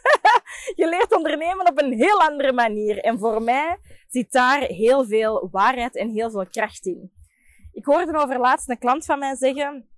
je 0.82 0.88
leert 0.90 1.16
ondernemen 1.16 1.70
op 1.70 1.82
een 1.82 1.94
heel 1.94 2.22
andere 2.22 2.54
manier. 2.54 3.00
En 3.00 3.20
voor 3.20 3.42
mij 3.42 3.78
zit 4.08 4.32
daar 4.32 4.62
heel 4.62 5.06
veel 5.06 5.48
waarheid 5.52 5.96
en 5.96 6.10
heel 6.10 6.32
veel 6.32 6.48
kracht 6.48 6.86
in. 6.86 7.12
Ik 7.72 7.86
hoorde 7.86 8.18
over 8.18 8.40
laatst 8.40 8.70
een 8.70 8.78
klant 8.78 9.06
van 9.06 9.20
mij 9.20 9.36
zeggen, 9.36 9.90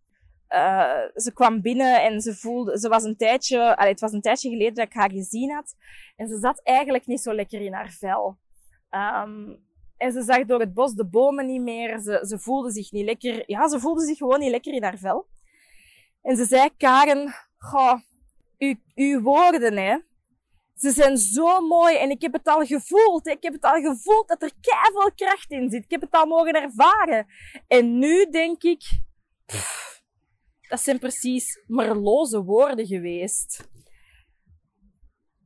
uh, 0.49 1.01
ze 1.15 1.31
kwam 1.33 1.61
binnen 1.61 2.03
en 2.03 2.21
ze 2.21 2.35
voelde, 2.35 2.79
ze 2.79 2.89
was 2.89 3.03
een 3.03 3.17
tijdje, 3.17 3.77
allee, 3.77 3.91
het 3.91 3.99
was 3.99 4.11
een 4.11 4.21
tijdje 4.21 4.49
geleden 4.49 4.73
dat 4.73 4.85
ik 4.85 4.93
haar 4.93 5.11
gezien 5.11 5.51
had. 5.51 5.75
En 6.15 6.27
ze 6.27 6.39
zat 6.39 6.61
eigenlijk 6.63 7.05
niet 7.05 7.21
zo 7.21 7.33
lekker 7.33 7.61
in 7.61 7.73
haar 7.73 7.91
vel. 7.91 8.37
Um, 8.91 9.65
en 9.97 10.11
ze 10.11 10.21
zag 10.23 10.45
door 10.45 10.59
het 10.59 10.73
bos 10.73 10.93
de 10.93 11.05
bomen 11.05 11.45
niet 11.45 11.61
meer. 11.61 11.99
Ze, 11.99 12.25
ze 12.27 12.39
voelde 12.39 12.71
zich 12.71 12.91
niet 12.91 13.05
lekker. 13.05 13.43
Ja, 13.45 13.67
ze 13.69 13.79
voelde 13.79 14.05
zich 14.05 14.17
gewoon 14.17 14.39
niet 14.39 14.51
lekker 14.51 14.73
in 14.73 14.83
haar 14.83 14.97
vel. 14.97 15.27
En 16.21 16.35
ze 16.35 16.45
zei, 16.45 16.69
Karen, 16.77 17.33
goh, 17.57 17.99
uw, 18.95 19.21
woorden, 19.21 19.77
hè. 19.77 19.97
Ze 20.75 20.91
zijn 20.91 21.17
zo 21.17 21.61
mooi 21.61 21.95
en 21.95 22.09
ik 22.09 22.21
heb 22.21 22.33
het 22.33 22.47
al 22.47 22.65
gevoeld. 22.65 23.27
Ik 23.27 23.43
heb 23.43 23.53
het 23.53 23.63
al 23.63 23.81
gevoeld 23.81 24.27
dat 24.27 24.41
er 24.41 24.51
keihard 24.61 25.15
kracht 25.15 25.51
in 25.51 25.69
zit. 25.69 25.83
Ik 25.83 25.91
heb 25.91 26.01
het 26.01 26.11
al 26.11 26.25
mogen 26.25 26.53
ervaren. 26.53 27.27
En 27.67 27.99
nu 27.99 28.29
denk 28.29 28.63
ik, 28.63 29.01
dat 30.69 30.81
zijn 30.81 30.99
precies 30.99 31.63
merloze 31.67 32.43
woorden 32.43 32.85
geweest. 32.85 33.69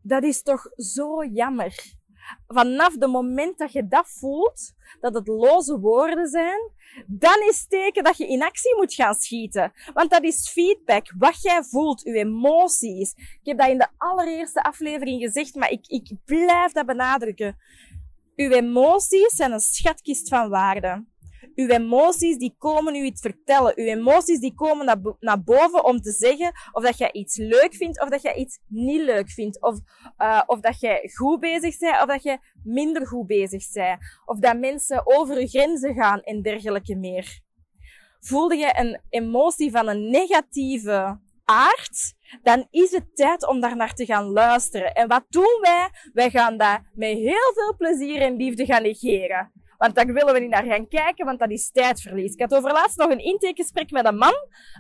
Dat 0.02 0.24
is 0.24 0.42
toch 0.42 0.64
zo 0.76 1.26
jammer 1.26 2.00
vanaf 2.48 2.94
het 2.94 3.12
moment 3.12 3.58
dat 3.58 3.72
je 3.72 3.88
dat 3.88 4.10
voelt, 4.10 4.74
dat 5.00 5.14
het 5.14 5.28
loze 5.28 5.80
woorden 5.80 6.28
zijn, 6.28 6.72
dan 7.08 7.42
is 7.50 7.60
het 7.60 7.70
teken 7.70 8.04
dat 8.04 8.18
je 8.18 8.28
in 8.28 8.44
actie 8.44 8.76
moet 8.76 8.94
gaan 8.94 9.16
schieten. 9.16 9.72
Want 9.94 10.10
dat 10.10 10.24
is 10.24 10.50
feedback, 10.50 11.14
wat 11.18 11.42
jij 11.42 11.64
voelt, 11.64 12.02
je 12.02 12.14
emoties. 12.14 13.14
Ik 13.14 13.40
heb 13.44 13.58
dat 13.58 13.70
in 13.70 13.78
de 13.78 13.88
allereerste 13.98 14.64
aflevering 14.64 15.22
gezegd, 15.22 15.56
maar 15.56 15.72
ik, 15.72 15.88
ik 15.88 16.12
blijf 16.26 16.72
dat 16.72 16.86
benadrukken. 16.86 17.58
Uw 18.36 18.52
emoties 18.52 19.36
zijn 19.36 19.52
een 19.52 19.60
schatkist 19.60 20.30
van 20.30 20.50
waarde. 20.50 21.06
Uw 21.56 21.68
emoties 21.68 22.38
die 22.38 22.56
komen 22.58 22.96
u 22.96 23.04
iets 23.04 23.22
vertellen. 23.22 23.74
Uw 23.76 23.86
emoties 23.86 24.40
die 24.40 24.54
komen 24.54 25.16
naar, 25.20 25.44
boven 25.44 25.86
om 25.86 26.02
te 26.02 26.12
zeggen 26.12 26.52
of 26.72 26.84
dat 26.84 26.98
jij 26.98 27.12
iets 27.12 27.38
leuk 27.38 27.74
vindt 27.74 28.02
of 28.02 28.10
dat 28.10 28.22
jij 28.22 28.36
iets 28.36 28.60
niet 28.68 29.02
leuk 29.02 29.30
vindt. 29.30 29.62
Of, 29.62 29.80
uh, 30.18 30.42
of 30.46 30.60
dat 30.60 30.80
jij 30.80 31.10
goed 31.14 31.40
bezig 31.40 31.78
bent 31.78 32.02
of 32.02 32.06
dat 32.06 32.24
je 32.24 32.40
minder 32.64 33.08
goed 33.08 33.28
bezig 33.28 33.72
bent. 33.72 34.00
Of 34.26 34.40
dat 34.40 34.60
mensen 34.60 35.02
over 35.04 35.40
je 35.40 35.48
grenzen 35.48 35.94
gaan 35.94 36.22
en 36.22 36.42
dergelijke 36.42 36.96
meer. 36.96 37.40
Voelde 38.20 38.56
je 38.56 38.74
een 38.78 39.02
emotie 39.10 39.72
van 39.72 39.88
een 39.88 40.10
negatieve 40.10 41.20
aard, 41.46 42.14
dan 42.44 42.68
is 42.70 42.92
het 42.92 43.16
tijd 43.16 43.48
om 43.48 43.60
daar 43.60 43.76
naar 43.76 43.94
te 43.94 44.06
gaan 44.06 44.26
luisteren. 44.26 44.94
En 44.94 45.08
wat 45.08 45.26
doen 45.30 45.58
wij? 45.62 45.90
Wij 46.14 46.30
gaan 46.30 46.58
dat 46.58 46.80
met 46.94 47.18
heel 47.18 47.52
veel 47.54 47.76
plezier 47.78 48.22
en 48.22 48.36
liefde 48.36 48.66
gaan 48.66 48.82
negeren. 48.82 49.52
Want 49.82 49.96
daar 49.96 50.06
willen 50.06 50.34
we 50.34 50.40
niet 50.40 50.50
naar 50.50 50.66
gaan 50.66 50.88
kijken, 50.88 51.26
want 51.26 51.40
dat 51.40 51.52
is 51.52 51.72
tijdverlies. 51.72 52.34
Ik 52.34 52.40
had 52.40 52.54
over 52.54 52.72
laatst 52.72 52.98
nog 52.98 53.10
een 53.10 53.24
intakegesprek 53.24 53.92
met 53.92 54.06
een 54.06 54.18
man. 54.18 54.34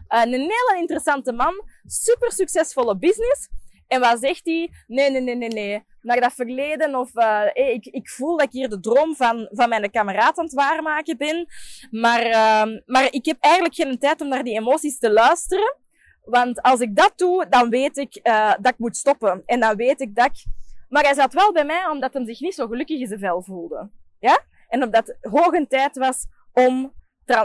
Eh, 0.07 0.21
een 0.21 0.31
hele 0.31 0.75
interessante 0.77 1.31
man. 1.31 1.53
Super 1.85 2.31
succesvolle 2.31 2.97
business. 2.97 3.49
En 3.87 3.99
wat 3.99 4.19
zegt 4.19 4.45
hij? 4.45 4.69
Nee, 4.87 5.11
nee, 5.11 5.21
nee, 5.21 5.35
nee, 5.35 5.49
nee. 5.49 5.83
Naar 6.01 6.19
dat 6.19 6.33
verleden 6.33 6.95
of 6.95 7.15
uh, 7.15 7.45
ik, 7.53 7.85
ik 7.85 8.09
voel 8.09 8.37
dat 8.37 8.45
ik 8.45 8.51
hier 8.51 8.69
de 8.69 8.79
droom 8.79 9.15
van, 9.15 9.49
van 9.51 9.69
mijn 9.69 9.91
kameraad 9.91 10.37
aan 10.37 10.45
het 10.45 10.53
waarmaken 10.53 11.17
ben. 11.17 11.47
Maar, 11.91 12.25
uh, 12.25 12.79
maar 12.85 13.07
ik 13.11 13.25
heb 13.25 13.37
eigenlijk 13.39 13.75
geen 13.75 13.99
tijd 13.99 14.21
om 14.21 14.27
naar 14.27 14.43
die 14.43 14.59
emoties 14.59 14.99
te 14.99 15.11
luisteren. 15.11 15.75
Want 16.23 16.61
als 16.61 16.79
ik 16.79 16.95
dat 16.95 17.13
doe, 17.15 17.45
dan 17.49 17.69
weet 17.69 17.97
ik 17.97 18.19
uh, 18.23 18.53
dat 18.61 18.73
ik 18.73 18.79
moet 18.79 18.97
stoppen. 18.97 19.43
En 19.45 19.59
dan 19.59 19.75
weet 19.75 20.01
ik 20.01 20.15
dat 20.15 20.25
ik... 20.25 20.43
Maar 20.89 21.03
hij 21.03 21.13
zat 21.13 21.33
wel 21.33 21.51
bij 21.51 21.65
mij 21.65 21.87
omdat 21.87 22.13
hij 22.13 22.25
zich 22.25 22.39
niet 22.39 22.55
zo 22.55 22.67
gelukkig 22.67 22.99
in 22.99 23.07
zijn 23.07 23.19
vel 23.19 23.41
voelde. 23.41 23.89
Ja? 24.19 24.49
En 24.71 24.83
omdat 24.83 25.07
het 25.07 25.31
hoge 25.31 25.65
tijd 25.69 25.97
was 25.97 26.27
om 26.53 26.93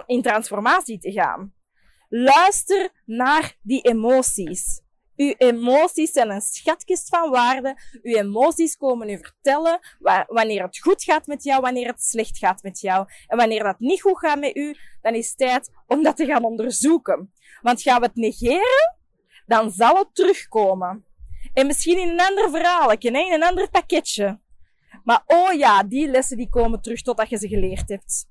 in 0.06 0.23
transformatie 0.23 0.99
te 0.99 1.12
gaan. 1.12 1.54
Luister 2.09 2.90
naar 3.04 3.56
die 3.62 3.80
emoties. 3.80 4.85
Uw 5.16 5.35
emoties 5.37 6.12
zijn 6.12 6.30
een 6.30 6.40
schatkist 6.40 7.09
van 7.09 7.30
waarde. 7.30 7.76
Uw 8.02 8.14
emoties 8.14 8.76
komen 8.76 9.09
u 9.09 9.18
vertellen 9.18 9.78
wanneer 10.26 10.62
het 10.62 10.78
goed 10.78 11.02
gaat 11.02 11.26
met 11.26 11.45
jou, 11.45 11.61
wanneer 11.61 11.87
het 11.87 12.02
slecht 12.02 12.38
gaat 12.38 12.62
met 12.62 12.80
jou. 12.80 13.06
En 13.26 13.37
wanneer 13.37 13.62
dat 13.62 13.78
niet 13.78 14.00
goed 14.00 14.18
gaat 14.18 14.38
met 14.38 14.56
u, 14.56 14.76
dan 15.02 15.14
is 15.14 15.28
het 15.28 15.37
tijd 15.37 15.71
om 15.87 16.02
dat 16.02 16.16
te 16.16 16.26
gaan 16.26 16.45
onderzoeken. 16.45 17.33
Want 17.62 17.83
gaan 17.83 18.00
we 18.00 18.06
het 18.06 18.16
negeren, 18.16 18.97
dan 19.47 19.71
zal 19.71 19.97
het 19.97 20.14
terugkomen. 20.14 21.04
En 21.52 21.66
misschien 21.66 21.99
in 21.99 22.09
een 22.09 22.21
ander 22.21 22.50
verhaal, 22.50 22.92
in 22.92 23.14
een 23.16 23.42
ander 23.42 23.71
pakketje. 23.71 24.40
Maar 25.07 25.23
oh 25.27 25.53
ja, 25.53 25.83
die 25.83 26.09
lessen 26.09 26.37
die 26.37 26.49
komen 26.49 26.81
terug 26.81 27.03
totdat 27.03 27.29
je 27.29 27.37
ze 27.37 27.49
geleerd 27.49 27.89
hebt. 27.89 28.29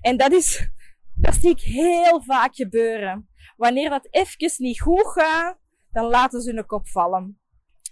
En 0.00 0.16
dat 0.16 0.32
is, 0.32 0.68
dat 1.14 1.34
zie 1.34 1.50
ik 1.50 1.60
heel 1.60 2.22
vaak 2.22 2.54
gebeuren. 2.54 3.28
Wanneer 3.56 3.90
dat 3.90 4.08
even 4.10 4.54
niet 4.56 4.80
goed 4.80 5.06
gaat, 5.06 5.58
dan 5.90 6.04
laten 6.04 6.40
ze 6.40 6.52
hun 6.52 6.66
kop 6.66 6.88
vallen. 6.88 7.38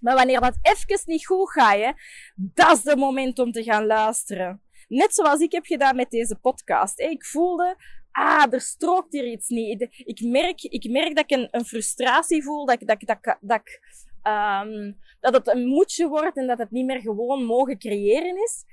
Maar 0.00 0.14
wanneer 0.14 0.40
dat 0.40 0.58
even 0.62 1.02
niet 1.04 1.26
goed 1.26 1.50
gaat, 1.50 1.94
dat 2.34 2.76
is 2.76 2.84
het 2.84 2.98
moment 2.98 3.38
om 3.38 3.52
te 3.52 3.62
gaan 3.62 3.86
luisteren. 3.86 4.62
Net 4.88 5.14
zoals 5.14 5.40
ik 5.40 5.52
heb 5.52 5.64
gedaan 5.64 5.96
met 5.96 6.10
deze 6.10 6.36
podcast. 6.36 7.00
Ik 7.00 7.24
voelde, 7.24 7.76
ah, 8.10 8.52
er 8.52 8.60
strookt 8.60 9.12
hier 9.12 9.26
iets 9.26 9.48
niet. 9.48 9.80
Ik 10.04 10.20
merk, 10.20 10.62
ik 10.62 10.90
merk 10.90 11.16
dat 11.16 11.24
ik 11.30 11.38
een, 11.38 11.48
een 11.50 11.64
frustratie 11.64 12.42
voel, 12.42 12.66
dat, 12.66 12.80
dat, 12.80 13.00
dat, 13.00 13.36
dat 13.40 13.60
ik 13.60 13.80
um, 14.22 14.98
dat 15.20 15.34
het 15.34 15.48
een 15.48 15.66
moedje 15.66 16.08
wordt 16.08 16.36
en 16.36 16.46
dat 16.46 16.58
het 16.58 16.70
niet 16.70 16.86
meer 16.86 17.00
gewoon 17.00 17.44
mogen 17.44 17.78
creëren 17.78 18.42
is, 18.42 18.64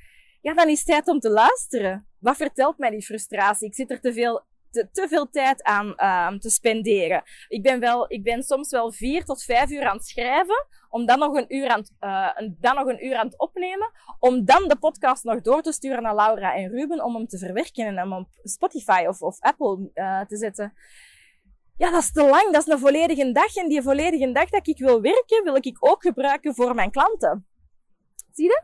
ja, 0.42 0.54
dan 0.54 0.70
is 0.70 0.78
het 0.78 0.88
tijd 0.88 1.08
om 1.08 1.20
te 1.20 1.30
luisteren. 1.30 2.08
Wat 2.20 2.36
vertelt 2.36 2.78
mij 2.78 2.90
die 2.90 3.02
frustratie? 3.02 3.68
Ik 3.68 3.76
zit 3.76 3.92
er 3.92 4.00
te 4.00 4.14
veel, 4.14 4.46
te, 4.72 4.90
te 4.92 5.08
veel 5.08 5.30
tijd 5.30 5.64
aan 5.64 5.88
um, 5.88 6.40
te 6.40 6.50
spenderen. 6.50 7.24
Ik 7.48 7.64
ben, 7.64 7.80
wel, 7.80 8.12
ik 8.12 8.24
ben 8.24 8.44
soms 8.44 8.72
wel 8.72 8.92
vier 8.92 9.26
tot 9.26 9.44
vijf 9.44 9.70
uur 9.70 9.86
aan 9.86 9.96
het 9.96 10.06
schrijven, 10.06 10.68
om 10.90 11.06
dan 11.06 11.20
nog 11.20 11.36
een 11.36 11.56
uur 11.56 11.68
aan 11.68 11.80
het, 11.80 11.92
uh, 12.00 12.50
dan 12.60 12.76
nog 12.76 12.88
een 12.88 13.06
uur 13.06 13.16
aan 13.16 13.26
het 13.26 13.40
opnemen, 13.40 13.92
om 14.20 14.46
dan 14.46 14.68
de 14.68 14.78
podcast 14.78 15.24
nog 15.24 15.42
door 15.42 15.62
te 15.62 15.72
sturen 15.72 16.04
naar 16.04 16.16
Laura 16.16 16.56
en 16.56 16.70
Ruben, 16.70 17.04
om 17.04 17.16
hem 17.16 17.28
te 17.28 17.38
verwerken 17.38 17.86
en 17.86 17.98
hem 17.98 18.14
op 18.14 18.28
Spotify 18.44 19.06
of, 19.08 19.22
of 19.22 19.40
Apple 19.40 19.92
uh, 19.94 20.22
te 20.22 20.38
zetten 20.38 20.74
ja, 21.80 21.92
dat 21.92 22.02
is 22.02 22.12
te 22.12 22.24
lang. 22.24 22.52
Dat 22.52 22.68
is 22.68 22.74
een 22.74 22.80
volledige 22.80 23.32
dag. 23.32 23.56
En 23.56 23.68
die 23.68 23.82
volledige 23.82 24.32
dag 24.32 24.50
dat 24.50 24.68
ik 24.68 24.78
wil 24.78 25.02
werken, 25.02 25.44
wil 25.44 25.56
ik 25.56 25.78
ook 25.80 26.02
gebruiken 26.02 26.56
voor 26.56 26.76
mijn 26.76 26.92
klanten. 26.92 27.48
Zie 28.32 28.46
je? 28.46 28.62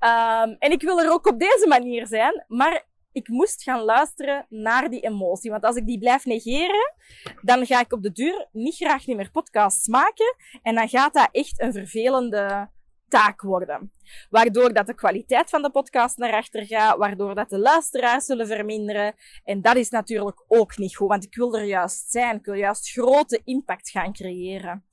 Um, 0.00 0.56
en 0.58 0.70
ik 0.70 0.82
wil 0.82 1.00
er 1.00 1.10
ook 1.10 1.26
op 1.26 1.38
deze 1.38 1.66
manier 1.68 2.06
zijn. 2.06 2.44
Maar 2.48 2.86
ik 3.12 3.28
moest 3.28 3.62
gaan 3.62 3.80
luisteren 3.80 4.46
naar 4.48 4.90
die 4.90 5.00
emotie. 5.00 5.50
Want 5.50 5.64
als 5.64 5.76
ik 5.76 5.86
die 5.86 5.98
blijf 5.98 6.24
negeren, 6.24 6.94
dan 7.42 7.66
ga 7.66 7.80
ik 7.80 7.92
op 7.92 8.02
de 8.02 8.12
duur 8.12 8.48
niet 8.52 8.76
graag 8.76 9.06
niet 9.06 9.16
meer 9.16 9.30
podcasts 9.30 9.88
maken. 9.88 10.36
En 10.62 10.74
dan 10.74 10.88
gaat 10.88 11.14
dat 11.14 11.28
echt 11.32 11.60
een 11.60 11.72
vervelende 11.72 12.70
taak 13.08 13.42
worden. 13.42 13.92
Waardoor 14.30 14.72
dat 14.72 14.86
de 14.86 14.94
kwaliteit 14.94 15.50
van 15.50 15.62
de 15.62 15.70
podcast 15.70 16.16
naar 16.16 16.32
achter 16.32 16.66
gaat, 16.66 16.96
waardoor 16.96 17.34
dat 17.34 17.50
de 17.50 17.58
luisteraars 17.58 18.24
zullen 18.24 18.46
verminderen. 18.46 19.14
En 19.44 19.62
dat 19.62 19.76
is 19.76 19.90
natuurlijk 19.90 20.44
ook 20.48 20.76
niet 20.76 20.96
goed, 20.96 21.08
want 21.08 21.24
ik 21.24 21.34
wil 21.34 21.56
er 21.56 21.64
juist 21.64 22.10
zijn. 22.10 22.36
Ik 22.36 22.44
wil 22.44 22.54
juist 22.54 22.90
grote 22.90 23.40
impact 23.44 23.90
gaan 23.90 24.12
creëren. 24.12 24.86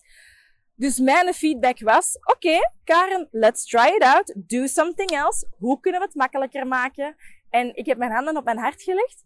Dus 0.76 1.00
mijn 1.00 1.34
feedback 1.34 1.80
was, 1.80 2.18
oké, 2.34 2.60
Karen, 2.84 3.28
let's 3.32 3.66
try 3.66 3.88
it 3.96 4.04
out. 4.04 4.36
Do 4.36 4.68
something 4.68 5.10
else. 5.10 5.48
Hoe 5.58 5.80
kunnen 5.80 6.00
we 6.00 6.06
het 6.06 6.16
makkelijker 6.16 6.68
maken? 6.68 7.16
En 7.50 7.76
ik 7.76 7.86
heb 7.86 7.98
mijn 7.98 8.12
handen 8.12 8.38
op 8.38 8.44
mijn 8.44 8.58
hart 8.58 8.82
gelegd. 8.82 9.24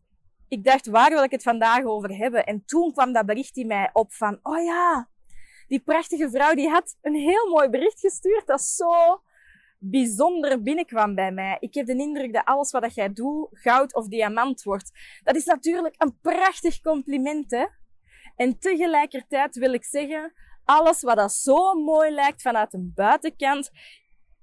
Ik 0.48 0.64
dacht, 0.64 0.88
waar 0.88 1.10
wil 1.10 1.24
ik 1.24 1.32
het 1.32 1.44
vandaag 1.44 1.84
over 1.84 2.16
hebben? 2.16 2.46
En 2.46 2.66
toen 2.66 2.92
kwam 2.92 3.14
dat 3.14 3.26
bericht 3.26 3.58
in 3.58 3.68
mij 3.68 3.90
op 3.94 4.14
van, 4.14 4.40
oh 4.42 4.64
ja, 4.64 5.10
die 5.70 5.80
prachtige 5.80 6.30
vrouw 6.30 6.54
die 6.54 6.70
had 6.70 6.98
een 7.02 7.16
heel 7.16 7.50
mooi 7.50 7.70
bericht 7.70 8.00
gestuurd 8.00 8.48
dat 8.48 8.62
zo 8.62 9.22
bijzonder 9.78 10.62
binnenkwam 10.62 11.16
bij 11.16 11.32
mij. 11.32 11.58
Ik 11.60 11.74
heb 11.74 11.86
de 11.86 11.96
indruk 11.96 12.34
dat 12.34 12.46
alles 12.46 12.72
wat 12.72 12.96
jij 12.96 13.14
doet 13.14 13.48
goud 13.52 13.96
of 13.96 14.08
diamant 14.08 14.64
wordt. 14.64 14.92
Dat 15.24 15.36
is 15.36 15.46
natuurlijk 15.46 15.96
een 15.98 16.20
prachtig 16.22 16.82
compliment, 16.82 17.52
hè? 17.52 17.66
En 18.36 18.60
tegelijkertijd 18.60 19.56
wil 19.56 19.74
ik 19.74 19.84
zeggen, 19.84 20.34
alles 20.64 21.02
wat 21.02 21.16
dat 21.16 21.34
zo 21.34 21.74
mooi 21.74 22.12
lijkt 22.12 22.42
vanuit 22.42 22.74
een 22.74 22.92
buitenkant, 22.96 23.72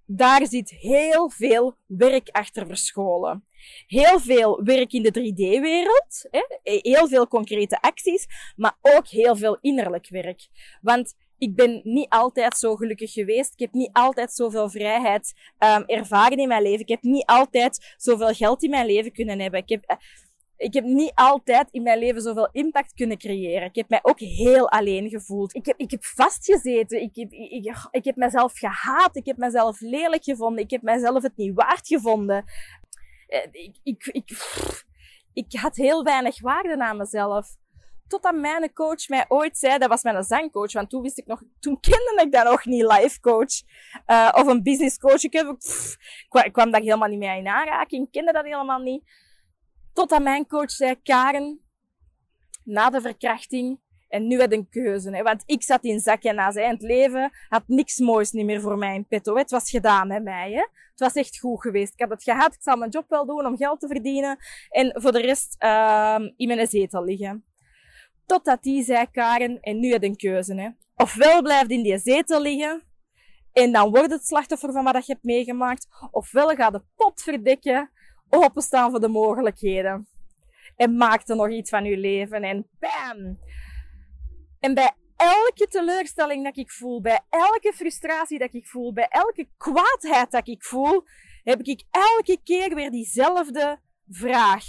daar 0.07 0.47
zit 0.47 0.71
heel 0.71 1.31
veel 1.31 1.77
werk 1.87 2.29
achter 2.29 2.67
verscholen. 2.67 3.45
Heel 3.87 4.21
veel 4.21 4.65
werk 4.65 4.93
in 4.93 5.03
de 5.03 5.11
3D-wereld, 5.11 6.29
heel 6.63 7.09
veel 7.09 7.29
concrete 7.29 7.81
acties, 7.81 8.27
maar 8.57 8.77
ook 8.81 9.09
heel 9.09 9.37
veel 9.37 9.59
innerlijk 9.61 10.09
werk. 10.09 10.49
Want 10.81 11.15
ik 11.39 11.55
ben 11.55 11.81
niet 11.85 12.09
altijd 12.09 12.59
zo 12.59 12.77
gelukkig 12.77 13.13
geweest. 13.13 13.53
Ik 13.53 13.59
heb 13.59 13.73
niet 13.73 13.91
altijd 13.93 14.33
zoveel 14.33 14.71
vrijheid 14.71 15.35
um, 15.59 15.85
ervaren 15.87 16.39
in 16.39 16.49
mijn 16.49 16.63
leven. 16.63 16.81
Ik 16.81 16.89
heb 16.89 17.03
niet 17.03 17.27
altijd 17.27 17.95
zoveel 17.97 18.33
geld 18.35 18.63
in 18.63 18.71
mijn 18.71 18.87
leven 18.87 19.13
kunnen 19.13 19.41
hebben. 19.41 19.61
Ik 19.61 19.69
heb, 19.69 19.85
eh, 19.85 19.97
ik 20.57 20.75
heb 20.75 20.85
niet 20.85 21.13
altijd 21.15 21.69
in 21.71 21.83
mijn 21.83 21.99
leven 21.99 22.23
zoveel 22.23 22.49
impact 22.53 22.95
kunnen 22.95 23.19
creëren. 23.19 23.69
Ik 23.69 23.75
heb 23.75 23.89
mij 23.89 23.99
ook 24.03 24.21
heel 24.21 24.71
alleen 24.71 25.09
gevoeld. 25.09 25.55
Ik 25.55 25.67
heb, 25.67 25.79
ik 25.79 25.91
heb 25.91 26.05
vastgezeten. 26.05 27.01
Ik 27.01 27.17
heb, 27.17 27.33
ik, 27.91 28.05
heb 28.05 28.17
mezelf 28.17 28.59
gehaat. 28.59 29.17
Ik 29.17 29.27
heb 29.27 29.37
mezelf 29.37 29.81
lelijk 29.81 30.25
gevonden. 30.25 30.65
Ik 30.65 30.71
heb 30.71 30.83
mezelf 30.83 31.23
het 31.23 31.37
niet 31.37 31.55
waard 31.55 31.87
gevonden. 31.87 32.45
Eh, 33.27 33.47
ik, 33.53 33.77
ik, 33.83 34.07
ik, 34.07 34.31
ik 35.33 35.61
had 35.61 35.77
heel 35.77 36.05
weinig 36.05 36.41
waarde 36.41 36.79
aan 36.79 36.97
mezelf. 36.97 37.57
Totdat 38.09 38.35
mijn 38.35 38.73
coach 38.73 39.09
mij 39.09 39.25
ooit 39.29 39.59
zei, 39.59 39.79
dat 39.79 39.89
was 39.89 40.03
mijn 40.03 40.23
zangcoach, 40.23 40.73
want 40.73 40.91
toen 40.91 41.03
wist 41.03 41.19
ik 41.19 41.27
nog, 41.27 41.43
toen 41.61 41.81
kende 41.81 42.23
ik 42.25 42.33
dat 42.33 42.45
nog 42.45 42.65
niet, 42.65 42.83
life 42.83 43.21
coach. 43.21 43.63
Uh, 44.07 44.29
of 44.33 44.47
een 44.47 44.63
business 44.63 44.99
coach. 44.99 45.23
Ik, 45.23 45.33
heb, 45.33 45.57
kwam 46.53 46.71
daar 46.71 46.81
helemaal 46.81 47.09
niet 47.09 47.19
mee 47.19 47.39
in 47.39 47.49
aanraking, 47.49 48.11
kende 48.11 48.33
dat 48.33 48.45
helemaal 48.45 48.81
niet. 48.81 49.03
Totdat 49.97 50.23
mijn 50.23 50.47
coach 50.47 50.71
zei, 50.71 51.03
Karen, 51.03 51.61
na 52.65 52.91
de 52.91 53.01
verkrachting, 53.01 53.81
en 54.09 54.27
nu 54.27 54.41
had 54.41 54.53
een 54.53 54.69
keuze. 54.69 55.11
Hè? 55.11 55.23
Want 55.23 55.43
ik 55.47 55.63
zat 55.63 55.85
in 55.85 56.01
zakje 56.01 56.33
na 56.33 56.51
zijn 56.51 56.77
leven, 56.79 57.31
had 57.49 57.63
niks 57.67 57.99
moois 57.99 58.31
niet 58.31 58.45
meer 58.45 58.61
voor 58.61 58.79
mij 58.79 58.95
in 58.95 59.07
petto. 59.07 59.37
Het 59.37 59.51
was 59.51 59.71
gedaan 59.71 60.09
met 60.09 60.23
mij. 60.23 60.53
Hè? 60.53 60.61
Het 60.91 61.01
was 61.01 61.13
echt 61.13 61.39
goed 61.39 61.61
geweest. 61.61 61.93
Ik 61.93 62.01
had 62.01 62.11
het 62.11 62.23
gehad, 62.23 62.55
ik 62.55 62.63
zal 62.63 62.77
mijn 62.77 62.91
job 62.91 63.09
wel 63.09 63.27
doen 63.27 63.47
om 63.47 63.57
geld 63.57 63.81
te 63.81 63.87
verdienen. 63.87 64.39
En 64.69 65.03
voor 65.03 65.13
de 65.13 65.21
rest 65.21 65.57
uh, 65.65 66.19
in 66.37 66.47
mijn 66.47 66.67
zetel 66.67 67.05
liggen. 67.05 67.45
Totdat 68.27 68.63
die 68.63 68.83
zei, 68.83 69.07
Karen, 69.11 69.61
en 69.61 69.81
nu 69.81 69.89
je 69.89 70.05
een 70.05 70.17
keuze. 70.17 70.55
Hè. 70.55 70.69
Ofwel 70.95 71.43
blijft 71.43 71.71
in 71.71 71.83
die 71.83 71.99
zetel 71.99 72.43
liggen, 72.43 72.83
en 73.53 73.73
dan 73.73 73.91
wordt 73.91 74.11
het 74.11 74.27
slachtoffer 74.27 74.73
van 74.73 74.85
wat 74.85 75.07
je 75.07 75.13
hebt 75.13 75.25
meegemaakt. 75.25 75.87
Ofwel 76.11 76.55
gaat 76.55 76.73
de 76.73 76.83
pot 76.97 77.23
verdekken, 77.23 77.91
openstaan 78.29 78.91
voor 78.91 79.01
de 79.01 79.09
mogelijkheden. 79.09 80.09
En 80.77 80.97
maak 80.97 81.29
er 81.29 81.37
nog 81.37 81.51
iets 81.51 81.71
van 81.71 81.85
je 81.85 81.97
leven. 81.97 82.43
En 82.43 82.69
bam! 82.79 83.39
En 84.61 84.75
bij 84.75 84.93
elke 85.17 85.67
teleurstelling 85.69 86.45
dat 86.45 86.57
ik 86.57 86.71
voel, 86.71 87.01
bij 87.01 87.21
elke 87.29 87.73
frustratie 87.75 88.39
dat 88.39 88.55
ik 88.55 88.67
voel, 88.67 88.93
bij 88.93 89.09
elke 89.09 89.49
kwaadheid 89.57 90.31
dat 90.31 90.49
ik 90.49 90.65
voel, 90.65 91.05
heb 91.43 91.61
ik 91.61 91.83
elke 91.91 92.41
keer 92.45 92.75
weer 92.75 92.91
diezelfde 92.91 93.79
vraag. 94.09 94.65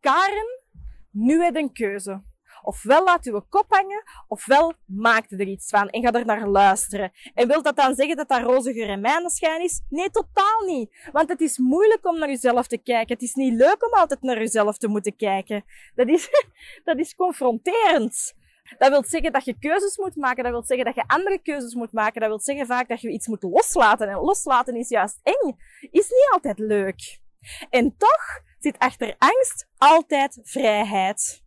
Karen, 0.00 0.60
nu 1.10 1.42
heb 1.42 1.54
je 1.54 1.60
een 1.60 1.72
keuze. 1.72 2.22
Ofwel 2.64 3.04
laat 3.04 3.26
uw 3.26 3.40
kop 3.48 3.64
hangen, 3.68 4.02
ofwel 4.28 4.72
maakt 4.86 5.32
er 5.32 5.40
iets 5.40 5.70
van 5.70 5.88
en 5.88 6.02
ga 6.02 6.12
er 6.12 6.24
naar 6.24 6.48
luisteren. 6.48 7.12
En 7.34 7.48
wil 7.48 7.62
dat 7.62 7.76
dan 7.76 7.94
zeggen 7.94 8.16
dat 8.16 8.28
dat 8.28 8.42
roze 8.42 8.72
geur 8.72 8.88
en 8.88 9.62
is? 9.62 9.80
Nee, 9.88 10.10
totaal 10.10 10.60
niet. 10.66 11.08
Want 11.12 11.28
het 11.28 11.40
is 11.40 11.58
moeilijk 11.58 12.06
om 12.06 12.18
naar 12.18 12.30
uzelf 12.30 12.66
te 12.66 12.78
kijken. 12.78 13.14
Het 13.14 13.22
is 13.22 13.34
niet 13.34 13.54
leuk 13.54 13.86
om 13.86 13.92
altijd 13.92 14.22
naar 14.22 14.42
uzelf 14.42 14.78
te 14.78 14.88
moeten 14.88 15.16
kijken. 15.16 15.64
Dat 15.94 16.08
is, 16.08 16.28
dat 16.84 16.98
is 16.98 17.14
confronterend. 17.14 18.34
Dat 18.78 18.90
wil 18.90 19.04
zeggen 19.04 19.32
dat 19.32 19.44
je 19.44 19.58
keuzes 19.58 19.96
moet 19.96 20.16
maken. 20.16 20.42
Dat 20.42 20.52
wil 20.52 20.64
zeggen 20.64 20.86
dat 20.86 20.94
je 20.94 21.04
andere 21.06 21.38
keuzes 21.38 21.74
moet 21.74 21.92
maken. 21.92 22.20
Dat 22.20 22.30
wil 22.30 22.40
zeggen 22.40 22.66
vaak 22.66 22.88
dat 22.88 23.00
je 23.00 23.10
iets 23.10 23.26
moet 23.26 23.42
loslaten. 23.42 24.08
En 24.08 24.16
loslaten 24.16 24.76
is 24.76 24.88
juist 24.88 25.20
eng. 25.22 25.56
Is 25.80 26.08
niet 26.08 26.28
altijd 26.32 26.58
leuk. 26.58 27.20
En 27.70 27.96
toch 27.96 28.40
zit 28.58 28.78
achter 28.78 29.14
angst 29.18 29.68
altijd 29.78 30.40
vrijheid. 30.42 31.43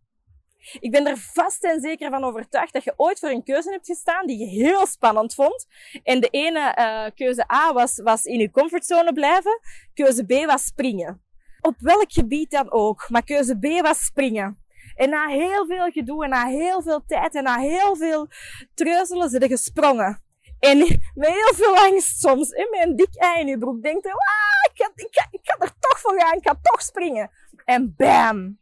Ik 0.80 0.90
ben 0.90 1.06
er 1.06 1.16
vast 1.16 1.64
en 1.64 1.80
zeker 1.80 2.10
van 2.10 2.24
overtuigd 2.24 2.72
dat 2.72 2.84
je 2.84 2.94
ooit 2.96 3.18
voor 3.18 3.28
een 3.28 3.42
keuze 3.42 3.70
hebt 3.70 3.86
gestaan 3.86 4.26
die 4.26 4.38
je 4.38 4.46
heel 4.46 4.86
spannend 4.86 5.34
vond. 5.34 5.66
En 6.02 6.20
de 6.20 6.28
ene 6.28 6.76
uh, 6.78 7.14
keuze 7.14 7.52
A 7.52 7.72
was, 7.72 8.00
was 8.02 8.24
in 8.24 8.38
je 8.38 8.50
comfortzone 8.50 9.12
blijven. 9.12 9.60
Keuze 9.94 10.24
B 10.24 10.46
was 10.46 10.64
springen. 10.64 11.22
Op 11.60 11.74
welk 11.78 12.12
gebied 12.12 12.50
dan 12.50 12.70
ook. 12.72 13.06
Maar 13.08 13.24
keuze 13.24 13.58
B 13.58 13.80
was 13.82 14.04
springen. 14.04 14.62
En 14.96 15.10
na 15.10 15.28
heel 15.28 15.66
veel 15.66 15.90
gedoe 15.90 16.24
en 16.24 16.30
na 16.30 16.46
heel 16.46 16.82
veel 16.82 17.04
tijd 17.06 17.34
en 17.34 17.42
na 17.42 17.58
heel 17.58 17.96
veel 17.96 18.28
treuzelen 18.74 19.28
zijn 19.28 19.48
gesprongen. 19.48 20.22
En 20.58 20.78
met 21.14 21.28
heel 21.28 21.54
veel 21.54 21.76
angst 21.76 22.20
soms, 22.20 22.50
in 22.50 22.66
mijn 22.70 22.96
dik 22.96 23.14
ei 23.14 23.40
in 23.40 23.46
je 23.46 23.58
broek, 23.58 23.82
denkt 23.82 24.04
je, 24.04 24.10
ah, 24.10 24.70
ik, 24.72 24.82
ga, 24.82 24.90
ik, 24.94 25.08
ga, 25.10 25.26
ik 25.30 25.40
ga 25.42 25.56
er 25.58 25.72
toch 25.78 26.00
voor 26.00 26.20
gaan, 26.20 26.36
ik 26.36 26.48
ga 26.48 26.58
toch 26.62 26.82
springen. 26.82 27.30
En 27.64 27.94
bam! 27.96 28.58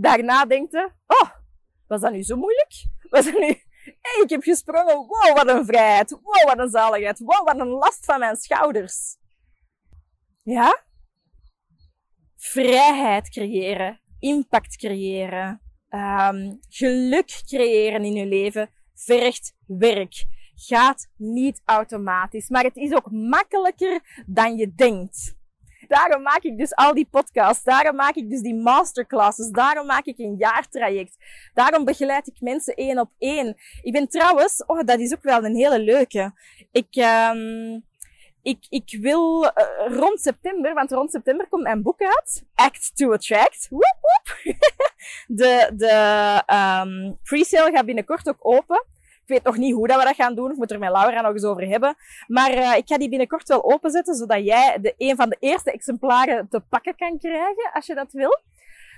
Daarna 0.00 0.44
denkt 0.44 0.72
je, 0.72 0.90
oh, 1.06 1.30
was 1.86 2.00
dat 2.00 2.12
nu 2.12 2.22
zo 2.22 2.36
moeilijk? 2.36 2.72
Was 3.08 3.24
dat 3.24 3.38
nu, 3.38 3.48
ik 4.22 4.24
heb 4.26 4.42
gesprongen, 4.42 4.96
wow, 4.96 5.36
wat 5.36 5.48
een 5.48 5.64
vrijheid, 5.64 6.10
wow, 6.10 6.44
wat 6.44 6.58
een 6.58 6.70
zaligheid, 6.70 7.18
wow, 7.18 7.46
wat 7.46 7.58
een 7.58 7.68
last 7.68 8.04
van 8.04 8.18
mijn 8.18 8.36
schouders. 8.36 9.16
Ja? 10.42 10.84
Vrijheid 12.36 13.28
creëren, 13.28 14.00
impact 14.18 14.76
creëren, 14.76 15.62
um, 15.88 16.58
geluk 16.68 17.42
creëren 17.46 18.04
in 18.04 18.12
je 18.12 18.26
leven 18.26 18.70
vergt 18.94 19.54
werk. 19.66 20.24
Gaat 20.54 21.08
niet 21.16 21.62
automatisch, 21.64 22.48
maar 22.48 22.64
het 22.64 22.76
is 22.76 22.92
ook 22.92 23.10
makkelijker 23.10 24.24
dan 24.26 24.56
je 24.56 24.74
denkt. 24.74 25.38
Daarom 25.90 26.22
maak 26.22 26.42
ik 26.42 26.58
dus 26.58 26.74
al 26.74 26.94
die 26.94 27.08
podcasts. 27.10 27.64
Daarom 27.64 27.96
maak 27.96 28.14
ik 28.14 28.30
dus 28.30 28.40
die 28.40 28.54
masterclasses. 28.54 29.50
Daarom 29.50 29.86
maak 29.86 30.04
ik 30.04 30.18
een 30.18 30.36
jaartraject. 30.38 31.16
Daarom 31.54 31.84
begeleid 31.84 32.26
ik 32.26 32.40
mensen 32.40 32.74
één 32.74 32.98
op 32.98 33.10
één. 33.18 33.56
Ik 33.82 33.92
ben 33.92 34.08
trouwens, 34.08 34.64
oh, 34.66 34.80
dat 34.84 34.98
is 34.98 35.12
ook 35.12 35.22
wel 35.22 35.44
een 35.44 35.54
hele 35.54 35.78
leuke. 35.78 36.32
Ik, 36.72 36.96
um, 37.32 37.84
ik, 38.42 38.66
ik 38.68 38.98
wil 39.00 39.44
uh, 39.44 39.96
rond 39.96 40.20
september, 40.20 40.74
want 40.74 40.92
rond 40.92 41.10
september 41.10 41.48
komt 41.48 41.62
mijn 41.62 41.82
boek 41.82 42.00
uit. 42.00 42.44
Act 42.54 42.96
to 42.96 43.12
Attract. 43.12 43.68
De 45.26 45.70
de 45.74 46.42
um, 46.54 47.18
pre-sale 47.22 47.70
gaat 47.70 47.86
binnenkort 47.86 48.28
ook 48.28 48.46
open 48.46 48.84
weet 49.30 49.44
nog 49.44 49.56
niet 49.56 49.74
hoe 49.74 49.86
dat 49.86 49.98
we 49.98 50.04
dat 50.04 50.14
gaan 50.14 50.34
doen. 50.34 50.50
Ik 50.50 50.56
moet 50.56 50.70
er 50.70 50.78
met 50.78 50.90
Laura 50.90 51.20
nog 51.20 51.32
eens 51.32 51.44
over 51.44 51.68
hebben. 51.68 51.94
Maar 52.26 52.54
uh, 52.54 52.76
ik 52.76 52.88
ga 52.88 52.98
die 52.98 53.08
binnenkort 53.08 53.48
wel 53.48 53.72
openzetten, 53.72 54.14
zodat 54.14 54.44
jij 54.44 54.78
de, 54.80 54.94
een 54.96 55.16
van 55.16 55.28
de 55.28 55.36
eerste 55.40 55.72
exemplaren 55.72 56.48
te 56.48 56.60
pakken 56.60 56.96
kan 56.96 57.18
krijgen, 57.18 57.70
als 57.72 57.86
je 57.86 57.94
dat 57.94 58.12
wil. 58.12 58.38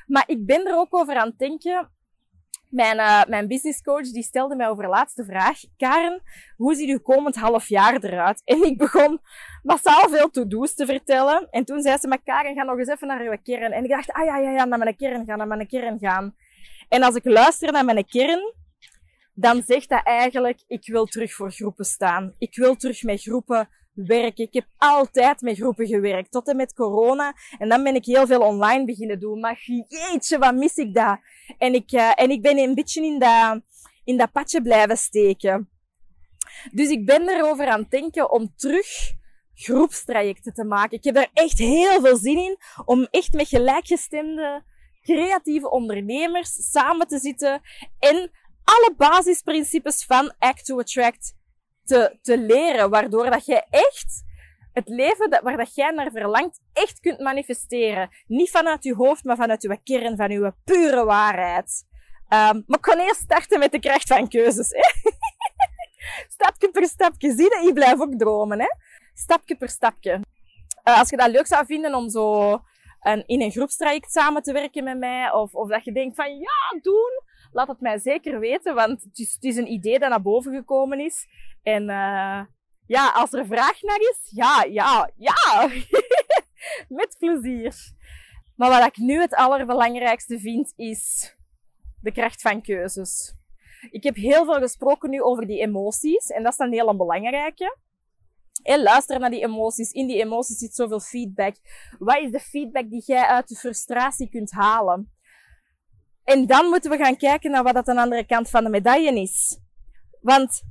Maar 0.07 0.25
ik 0.27 0.47
ben 0.47 0.67
er 0.67 0.77
ook 0.77 0.95
over 0.95 1.15
aan 1.15 1.29
het 1.29 1.39
denken. 1.39 1.89
Mijn, 2.69 2.97
uh, 2.97 3.25
mijn 3.25 3.49
business 3.49 3.83
coach 3.83 4.11
die 4.11 4.23
stelde 4.23 4.57
mij 4.57 4.69
over 4.69 4.83
de 4.83 4.89
laatste 4.89 5.25
vraag. 5.25 5.61
Karen, 5.77 6.23
hoe 6.57 6.75
ziet 6.75 6.89
uw 6.89 7.01
komend 7.01 7.37
half 7.37 7.69
jaar 7.69 8.05
eruit? 8.05 8.43
En 8.45 8.63
ik 8.65 8.79
begon 8.79 9.21
massaal 9.63 10.09
veel 10.09 10.31
to-do's 10.31 10.75
te 10.75 10.87
vertellen. 10.87 11.49
En 11.51 11.65
toen 11.65 11.83
zei 11.83 11.99
ze, 11.99 12.09
maar 12.09 12.23
Karen, 12.25 12.55
ga 12.55 12.63
nog 12.63 12.79
eens 12.79 12.89
even 12.89 13.07
naar 13.07 13.21
uw 13.21 13.37
kern. 13.43 13.73
En 13.73 13.85
ik 13.85 13.91
dacht, 13.91 14.13
ah 14.13 14.25
ja, 14.25 14.37
ja, 14.37 14.51
ja, 14.51 14.65
naar 14.65 14.79
mijn 14.79 14.97
kern 14.97 15.27
gaan, 15.27 15.39
naar 15.39 15.47
mijn 15.47 15.69
kern 15.69 15.99
gaan. 15.99 16.35
En 16.89 17.03
als 17.03 17.15
ik 17.15 17.25
luister 17.25 17.73
naar 17.73 17.85
mijn 17.85 18.07
kern, 18.07 18.55
dan 19.35 19.63
zegt 19.67 19.89
dat 19.89 20.05
eigenlijk, 20.05 20.63
ik 20.67 20.87
wil 20.87 21.05
terug 21.05 21.35
voor 21.35 21.51
groepen 21.51 21.85
staan. 21.85 22.35
Ik 22.39 22.57
wil 22.57 22.77
terug 22.77 23.03
met 23.03 23.23
groepen 23.23 23.69
werken. 23.95 24.45
Ik 24.45 24.53
heb 24.53 24.67
altijd 24.77 25.41
met 25.41 25.57
groepen 25.57 25.87
gewerkt, 25.87 26.31
tot 26.31 26.49
en 26.49 26.57
met 26.57 26.75
corona. 26.75 27.35
En 27.59 27.69
dan 27.69 27.83
ben 27.83 27.95
ik 27.95 28.05
heel 28.05 28.27
veel 28.27 28.41
online 28.41 28.85
beginnen 28.85 29.21
doen. 29.21 29.41
Maar 29.41 29.61
jeetje, 29.89 30.39
wat 30.39 30.55
mis 30.55 30.77
ik 30.77 30.95
dat? 30.95 31.19
En 31.59 31.75
ik, 31.75 31.93
uh, 31.93 32.13
en 32.15 32.31
ik 32.31 32.43
ben 32.43 32.59
een 32.59 32.75
beetje 32.75 33.05
in 33.05 33.19
dat, 33.19 33.61
in 34.05 34.17
dat 34.17 34.33
padje 34.33 34.63
blijven 34.63 34.97
steken. 34.97 35.71
Dus 36.71 36.89
ik 36.89 37.07
ben 37.07 37.29
erover 37.29 37.67
aan 37.67 37.81
het 37.81 37.91
denken 37.91 38.31
om 38.31 38.53
terug 38.57 38.87
groepstrajecten 39.55 40.53
te 40.53 40.65
maken. 40.65 40.97
Ik 40.97 41.05
heb 41.05 41.15
daar 41.15 41.31
echt 41.33 41.59
heel 41.59 42.01
veel 42.01 42.17
zin 42.17 42.39
in 42.39 42.57
om 42.85 43.07
echt 43.11 43.33
met 43.33 43.49
gelijkgestemde 43.49 44.63
creatieve 45.03 45.71
ondernemers 45.71 46.71
samen 46.71 47.07
te 47.09 47.19
zitten 47.19 47.61
en 47.99 48.31
alle 48.65 48.95
basisprincipes 48.97 50.05
van 50.05 50.35
Act 50.39 50.65
to 50.65 50.79
Attract 50.79 51.35
te, 51.85 52.19
te 52.23 52.39
leren. 52.39 52.91
Waardoor 52.91 53.31
dat 53.31 53.47
jij 53.47 53.67
echt 53.71 54.25
het 54.73 54.89
leven 54.89 55.31
dat, 55.31 55.41
waar 55.43 55.57
dat 55.57 55.75
jij 55.75 55.91
naar 55.91 56.11
verlangt, 56.11 56.61
echt 56.73 57.01
kunt 57.01 57.19
manifesteren. 57.19 58.11
Niet 58.27 58.51
vanuit 58.51 58.85
je 58.85 58.95
hoofd, 58.95 59.25
maar 59.25 59.37
vanuit 59.37 59.63
je 59.63 59.79
kern, 59.85 60.17
van 60.17 60.31
je 60.31 60.55
pure 60.65 61.05
waarheid. 61.05 61.85
Um, 62.29 62.65
maar 62.67 62.79
ik 62.79 62.81
kan 62.81 62.99
eerst 62.99 63.21
starten 63.21 63.59
met 63.59 63.73
de 63.73 63.79
kracht 63.79 64.07
van 64.07 64.29
keuzes. 64.29 64.69
Hè? 64.69 65.11
stapje 66.37 66.71
per 66.71 66.87
stapje. 66.87 67.31
Zie 67.31 67.45
je, 67.45 67.67
ik 67.69 67.75
blijf 67.75 68.01
ook 68.01 68.15
dromen. 68.19 68.61
Hè? 68.61 68.67
Stapje 69.15 69.57
per 69.57 69.69
stapje. 69.69 70.21
Uh, 70.85 70.99
als 70.99 71.11
je 71.11 71.17
dat 71.17 71.31
leuk 71.31 71.47
zou 71.47 71.67
vinden 71.67 71.95
om 71.95 72.09
zo 72.11 72.59
een, 73.01 73.27
in 73.27 73.43
een 73.43 73.51
groepstraject 73.51 74.13
samen 74.13 74.43
te 74.43 74.53
werken 74.53 74.85
met 74.85 74.99
mij, 74.99 75.33
of, 75.33 75.55
of 75.55 75.69
dat 75.69 75.85
je 75.85 75.93
denkt 75.93 76.15
van 76.15 76.39
ja, 76.39 76.81
doen, 76.83 77.23
laat 77.53 77.69
het 77.69 77.81
mij 77.81 77.99
zeker 77.99 78.41
weten, 78.41 78.75
want 78.75 79.03
het 79.03 79.19
is, 79.19 79.35
het 79.35 79.45
is 79.45 79.57
een 79.57 79.73
idee 79.73 79.99
dat 79.99 80.11
naar 80.11 80.23
boven 80.23 80.55
gekomen 80.55 81.01
is. 81.01 81.27
En 81.63 81.83
uh, 81.83 82.41
ja, 82.87 83.11
als 83.15 83.33
er 83.33 83.47
vraag 83.47 83.83
naar 83.83 84.01
is, 84.01 84.29
ja, 84.31 84.65
ja, 84.65 85.11
ja. 85.17 85.71
Met 86.99 87.17
plezier. 87.19 87.75
Maar 88.57 88.71
wat 88.71 88.87
ik 88.87 88.97
nu 88.97 89.21
het 89.21 89.35
allerbelangrijkste 89.35 90.39
vind, 90.39 90.73
is 90.77 91.35
de 92.01 92.13
kracht 92.13 92.41
van 92.41 92.63
keuzes. 92.63 93.35
Ik 93.91 94.03
heb 94.03 94.15
heel 94.15 94.45
veel 94.45 94.59
gesproken 94.59 95.11
nu 95.11 95.23
over 95.23 95.47
die 95.47 95.61
emoties. 95.61 96.27
En 96.27 96.43
dat 96.43 96.53
is 96.53 96.59
een 96.59 96.73
hele 96.73 96.97
belangrijke. 96.97 97.77
En 98.63 98.83
luister 98.83 99.19
naar 99.19 99.31
die 99.31 99.45
emoties. 99.45 99.91
In 99.91 100.07
die 100.07 100.21
emoties 100.21 100.59
zit 100.59 100.75
zoveel 100.75 101.01
feedback. 101.01 101.57
Wat 101.99 102.19
is 102.19 102.31
de 102.31 102.41
feedback 102.41 102.91
die 102.91 103.03
jij 103.07 103.27
uit 103.27 103.49
de 103.49 103.57
frustratie 103.57 104.29
kunt 104.29 104.51
halen? 104.51 105.12
En 106.25 106.47
dan 106.47 106.67
moeten 106.67 106.91
we 106.91 106.97
gaan 106.97 107.17
kijken 107.17 107.51
naar 107.51 107.63
wat 107.63 107.75
dat 107.75 107.87
de 107.87 108.01
andere 108.01 108.27
kant 108.27 108.51
van 108.51 108.65
de 108.65 108.71
medaille 108.71 109.21
is. 109.21 109.61
Want 110.21 110.63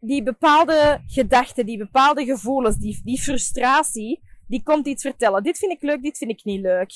die 0.00 0.22
bepaalde 0.22 1.02
gedachten, 1.06 1.66
die 1.66 1.78
bepaalde 1.78 2.24
gevoelens, 2.24 2.76
die, 2.76 3.00
die 3.04 3.20
frustratie, 3.20 4.20
die 4.46 4.62
komt 4.62 4.86
iets 4.86 5.02
vertellen. 5.02 5.42
Dit 5.42 5.58
vind 5.58 5.72
ik 5.72 5.82
leuk, 5.82 6.02
dit 6.02 6.18
vind 6.18 6.30
ik 6.30 6.44
niet 6.44 6.60
leuk. 6.60 6.92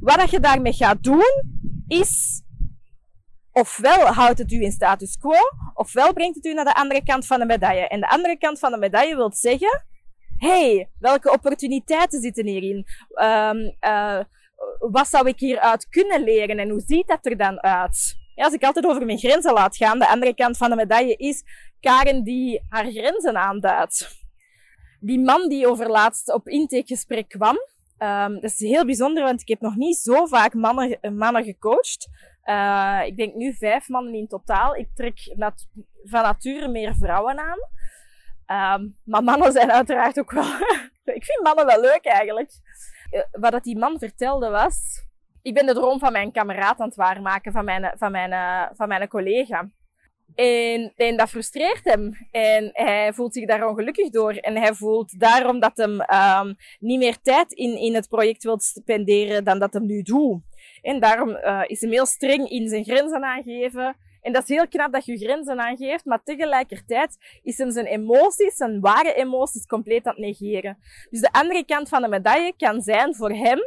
Wat 0.00 0.16
dat 0.16 0.30
je 0.30 0.40
daarmee 0.40 0.72
gaat 0.72 1.02
doen, 1.02 1.44
is 1.88 2.42
ofwel 3.52 4.06
houdt 4.06 4.38
het 4.38 4.52
u 4.52 4.62
in 4.62 4.72
status 4.72 5.16
quo, 5.16 5.34
ofwel 5.74 6.12
brengt 6.12 6.36
het 6.36 6.44
u 6.44 6.52
naar 6.52 6.64
de 6.64 6.74
andere 6.74 7.02
kant 7.04 7.26
van 7.26 7.38
de 7.38 7.46
medaille. 7.46 7.88
En 7.88 8.00
de 8.00 8.08
andere 8.08 8.38
kant 8.38 8.58
van 8.58 8.70
de 8.72 8.78
medaille 8.78 9.16
wil 9.16 9.32
zeggen, 9.34 9.84
hey, 10.36 10.90
welke 10.98 11.32
opportuniteiten 11.32 12.20
zitten 12.20 12.46
hierin? 12.46 12.86
Um, 13.22 13.76
uh, 13.80 14.20
wat 14.78 15.08
zou 15.08 15.28
ik 15.28 15.38
hieruit 15.38 15.88
kunnen 15.88 16.22
leren 16.22 16.58
en 16.58 16.70
hoe 16.70 16.82
ziet 16.86 17.06
dat 17.06 17.26
er 17.26 17.36
dan 17.36 17.62
uit? 17.62 18.16
Ja, 18.34 18.44
als 18.44 18.54
ik 18.54 18.62
altijd 18.62 18.86
over 18.86 19.06
mijn 19.06 19.18
grenzen 19.18 19.52
laat 19.52 19.76
gaan, 19.76 19.98
de 19.98 20.08
andere 20.08 20.34
kant 20.34 20.56
van 20.56 20.70
de 20.70 20.76
medaille 20.76 21.16
is 21.16 21.42
Karen 21.80 22.22
die 22.22 22.62
haar 22.68 22.90
grenzen 22.90 23.36
aanduidt. 23.36 24.16
Die 25.00 25.20
man 25.20 25.48
die 25.48 25.68
overlaatst 25.68 26.32
op 26.32 26.48
intakegesprek 26.48 27.28
kwam, 27.28 27.56
um, 27.98 28.34
dat 28.34 28.50
is 28.50 28.58
heel 28.58 28.84
bijzonder, 28.84 29.22
want 29.22 29.40
ik 29.40 29.48
heb 29.48 29.60
nog 29.60 29.76
niet 29.76 29.96
zo 29.96 30.26
vaak 30.26 30.54
mannen, 30.54 30.98
mannen 31.16 31.44
gecoacht. 31.44 32.08
Uh, 32.44 33.02
ik 33.04 33.16
denk 33.16 33.34
nu 33.34 33.54
vijf 33.54 33.88
mannen 33.88 34.14
in 34.14 34.28
totaal. 34.28 34.76
Ik 34.76 34.88
trek 34.94 35.34
van 36.04 36.22
nature 36.22 36.68
meer 36.68 36.94
vrouwen 36.94 37.38
aan. 37.38 37.58
Um, 38.80 38.96
maar 39.04 39.22
mannen 39.22 39.52
zijn 39.52 39.72
uiteraard 39.72 40.18
ook 40.18 40.30
wel... 40.30 40.44
ik 41.18 41.24
vind 41.24 41.42
mannen 41.42 41.66
wel 41.66 41.80
leuk 41.80 42.04
eigenlijk. 42.04 42.50
Uh, 43.10 43.20
wat 43.32 43.52
dat 43.52 43.64
die 43.64 43.78
man 43.78 43.98
vertelde 43.98 44.48
was... 44.48 45.06
Ik 45.42 45.54
ben 45.54 45.66
de 45.66 45.74
droom 45.74 45.98
van 45.98 46.12
mijn 46.12 46.32
kameraad 46.32 46.78
aan 46.78 46.86
het 46.86 46.96
waarmaken, 46.96 47.52
van 47.52 47.64
mijn, 47.64 47.94
van 47.96 48.12
mijn, 48.12 48.32
uh, 48.32 48.64
van 48.76 48.88
mijn 48.88 49.08
collega. 49.08 49.70
En, 50.34 51.16
dat 51.16 51.28
frustreert 51.28 51.84
hem. 51.84 52.28
En 52.30 52.70
hij 52.72 53.12
voelt 53.12 53.34
zich 53.34 53.46
daar 53.46 53.68
ongelukkig 53.68 54.10
door. 54.10 54.32
En 54.32 54.56
hij 54.56 54.74
voelt 54.74 55.20
daarom 55.20 55.60
dat 55.60 55.76
hem 55.76 56.00
um, 56.00 56.56
niet 56.78 56.98
meer 56.98 57.20
tijd 57.22 57.52
in, 57.52 57.78
in 57.78 57.94
het 57.94 58.08
project 58.08 58.42
wil 58.42 58.58
spenderen 58.58 59.44
dan 59.44 59.58
dat 59.58 59.72
hem 59.72 59.86
nu 59.86 60.02
doet. 60.02 60.42
En 60.82 61.00
daarom 61.00 61.28
uh, 61.28 61.62
is 61.66 61.80
hij 61.80 61.90
heel 61.90 62.06
streng 62.06 62.48
in 62.48 62.68
zijn 62.68 62.84
grenzen 62.84 63.24
aangeven. 63.24 63.96
En 64.28 64.34
dat 64.34 64.42
is 64.42 64.48
heel 64.48 64.68
knap 64.68 64.92
dat 64.92 65.04
je 65.04 65.18
grenzen 65.18 65.60
aangeeft, 65.60 66.04
maar 66.04 66.22
tegelijkertijd 66.22 67.16
is 67.42 67.58
hem 67.58 67.70
zijn 67.70 67.86
emoties, 67.86 68.56
zijn 68.56 68.80
ware 68.80 69.14
emoties, 69.14 69.66
compleet 69.66 70.06
aan 70.06 70.12
het 70.12 70.22
negeren. 70.22 70.78
Dus 71.10 71.20
de 71.20 71.32
andere 71.32 71.64
kant 71.64 71.88
van 71.88 72.02
de 72.02 72.08
medaille 72.08 72.54
kan 72.56 72.82
zijn 72.82 73.14
voor 73.14 73.30
hem, 73.30 73.58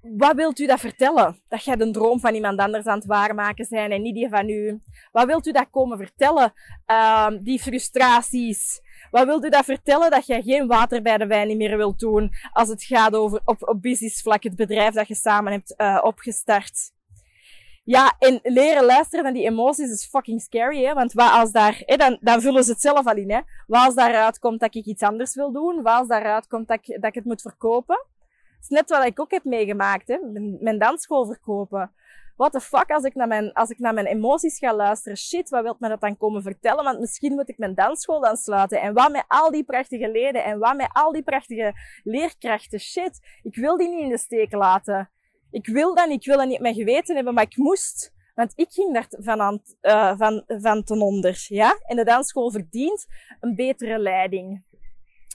wat 0.00 0.34
wilt 0.34 0.58
u 0.58 0.66
dat 0.66 0.80
vertellen? 0.80 1.40
Dat 1.48 1.64
jij 1.64 1.76
de 1.76 1.90
droom 1.90 2.20
van 2.20 2.34
iemand 2.34 2.58
anders 2.58 2.86
aan 2.86 2.98
het 2.98 3.06
waarmaken 3.06 3.64
zijn 3.64 3.90
en 3.90 4.02
niet 4.02 4.14
die 4.14 4.28
van 4.28 4.48
u. 4.48 4.80
Wat 5.12 5.26
wilt 5.26 5.46
u 5.46 5.52
dat 5.52 5.70
komen 5.70 5.98
vertellen? 5.98 6.52
Uh, 6.86 7.28
die 7.42 7.60
frustraties. 7.60 8.80
Wat 9.10 9.26
wilt 9.26 9.44
u 9.44 9.48
dat 9.48 9.64
vertellen 9.64 10.10
dat 10.10 10.26
jij 10.26 10.42
geen 10.42 10.66
water 10.66 11.02
bij 11.02 11.16
de 11.16 11.26
wijn 11.26 11.56
meer 11.56 11.76
wilt 11.76 11.98
doen 11.98 12.30
als 12.52 12.68
het 12.68 12.82
gaat 12.82 13.14
over 13.14 13.40
op, 13.44 13.68
op 13.68 13.82
businessvlak, 13.82 14.42
het 14.42 14.56
bedrijf 14.56 14.94
dat 14.94 15.08
je 15.08 15.14
samen 15.14 15.52
hebt 15.52 15.74
uh, 15.76 16.00
opgestart? 16.02 16.98
Ja, 17.90 18.14
en 18.18 18.40
leren 18.42 18.84
luisteren 18.84 19.24
naar 19.24 19.32
die 19.32 19.44
emoties 19.44 19.90
is 19.90 20.06
fucking 20.06 20.40
scary, 20.40 20.84
hè? 20.84 20.94
Want 20.94 21.12
wat 21.12 21.30
als 21.30 21.52
daar, 21.52 21.82
hè, 21.84 21.96
dan, 21.96 22.18
dan 22.20 22.40
vullen 22.40 22.64
ze 22.64 22.70
het 22.70 22.80
zelf 22.80 23.06
al 23.06 23.16
in, 23.16 23.30
hè? 23.30 23.40
Wat 23.66 23.84
als 23.84 23.94
daaruit 23.94 24.38
komt 24.38 24.60
dat 24.60 24.74
ik 24.74 24.84
iets 24.84 25.02
anders 25.02 25.34
wil 25.34 25.52
doen? 25.52 25.82
Wat 25.82 25.98
als 25.98 26.08
daaruit 26.08 26.46
komt 26.46 26.68
dat 26.68 26.78
ik, 26.82 26.86
dat 26.86 27.04
ik 27.04 27.14
het 27.14 27.24
moet 27.24 27.42
verkopen? 27.42 27.96
Dat 27.96 28.62
is 28.62 28.68
net 28.68 28.90
wat 28.90 29.04
ik 29.04 29.20
ook 29.20 29.30
heb 29.30 29.44
meegemaakt, 29.44 30.08
hè? 30.08 30.18
Mijn, 30.32 30.56
mijn 30.60 30.78
dansschool 30.78 31.26
verkopen 31.26 31.92
what 32.40 32.52
the 32.52 32.60
fuck, 32.60 32.90
als 32.90 33.04
ik, 33.04 33.14
naar 33.14 33.28
mijn, 33.28 33.52
als 33.52 33.70
ik 33.70 33.78
naar 33.78 33.94
mijn 33.94 34.06
emoties 34.06 34.58
ga 34.58 34.74
luisteren, 34.74 35.18
shit, 35.18 35.48
wat 35.48 35.62
wilt 35.62 35.80
me 35.80 35.88
dat 35.88 36.00
dan 36.00 36.16
komen 36.16 36.42
vertellen? 36.42 36.84
Want 36.84 37.00
misschien 37.00 37.34
moet 37.34 37.48
ik 37.48 37.58
mijn 37.58 37.74
dansschool 37.74 38.20
dan 38.20 38.36
sluiten. 38.36 38.80
En 38.80 38.94
wat 38.94 39.12
met 39.12 39.24
al 39.28 39.50
die 39.50 39.64
prachtige 39.64 40.10
leden 40.10 40.44
en 40.44 40.58
wat 40.58 40.76
met 40.76 40.88
al 40.92 41.12
die 41.12 41.22
prachtige 41.22 41.72
leerkrachten, 42.04 42.80
shit, 42.80 43.20
ik 43.42 43.56
wil 43.56 43.76
die 43.76 43.88
niet 43.88 44.00
in 44.00 44.08
de 44.08 44.18
steek 44.18 44.52
laten. 44.52 45.10
Ik 45.50 45.66
wil 45.66 45.94
dat 45.94 46.08
ik 46.08 46.24
wil 46.24 46.36
dat 46.36 46.48
niet 46.48 46.60
mijn 46.60 46.74
geweten 46.74 47.14
hebben, 47.14 47.34
maar 47.34 47.44
ik 47.44 47.56
moest. 47.56 48.12
Want 48.34 48.52
ik 48.54 48.70
ging 48.70 48.94
daar 48.94 49.06
van, 49.08 49.40
aan, 49.40 49.62
uh, 49.82 50.12
van, 50.16 50.44
van 50.46 50.84
ten 50.84 51.00
onder, 51.00 51.44
ja? 51.48 51.78
En 51.86 51.96
de 51.96 52.04
dansschool 52.04 52.50
verdient 52.50 53.06
een 53.40 53.54
betere 53.54 53.98
leiding 53.98 54.62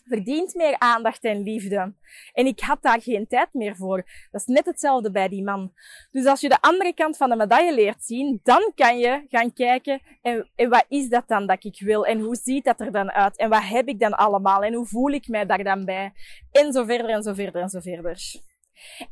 verdient 0.06 0.56
meer 0.56 0.76
aandacht 0.80 1.24
en 1.24 1.44
liefde. 1.44 1.94
En 2.34 2.46
ik 2.46 2.60
had 2.60 2.82
daar 2.82 3.02
geen 3.02 3.28
tijd 3.28 3.54
meer 3.54 3.76
voor. 3.76 4.04
Dat 4.32 4.42
is 4.42 4.48
net 4.48 4.66
hetzelfde 4.66 5.12
bij 5.12 5.28
die 5.28 5.44
man. 5.44 5.74
Dus 6.12 6.26
als 6.26 6.42
je 6.42 6.50
de 6.50 6.62
andere 6.62 6.94
kant 6.94 7.18
van 7.18 7.30
de 7.30 7.36
medaille 7.36 7.74
leert 7.74 8.04
zien, 8.04 8.40
dan 8.44 8.72
kan 8.76 8.98
je 8.98 9.26
gaan 9.30 9.54
kijken, 9.54 10.02
en, 10.22 10.50
en 10.56 10.70
wat 10.70 10.86
is 10.88 11.10
dat 11.10 11.28
dan 11.28 11.48
dat 11.48 11.64
ik 11.64 11.80
wil? 11.80 12.06
En 12.06 12.20
hoe 12.20 12.36
ziet 12.36 12.64
dat 12.64 12.80
er 12.80 12.92
dan 12.92 13.12
uit? 13.12 13.38
En 13.38 13.50
wat 13.50 13.64
heb 13.64 13.88
ik 13.88 14.00
dan 14.00 14.14
allemaal? 14.14 14.64
En 14.64 14.74
hoe 14.74 14.86
voel 14.86 15.12
ik 15.12 15.28
mij 15.28 15.46
daar 15.46 15.64
dan 15.64 15.86
bij? 15.86 16.14
En 16.52 16.74
zo 16.74 16.86
verder 16.86 17.10
en 17.10 17.24
zo 17.24 17.34
verder 17.34 17.62
en 17.62 17.70
zo 17.70 17.80
verder. 17.80 18.44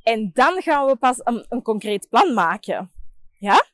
En 0.03 0.31
dan 0.33 0.61
gaan 0.61 0.85
we 0.85 0.95
pas 0.95 1.19
een, 1.23 1.45
een 1.49 1.61
concreet 1.61 2.09
plan 2.09 2.33
maken. 2.33 2.91
Ja? 3.39 3.65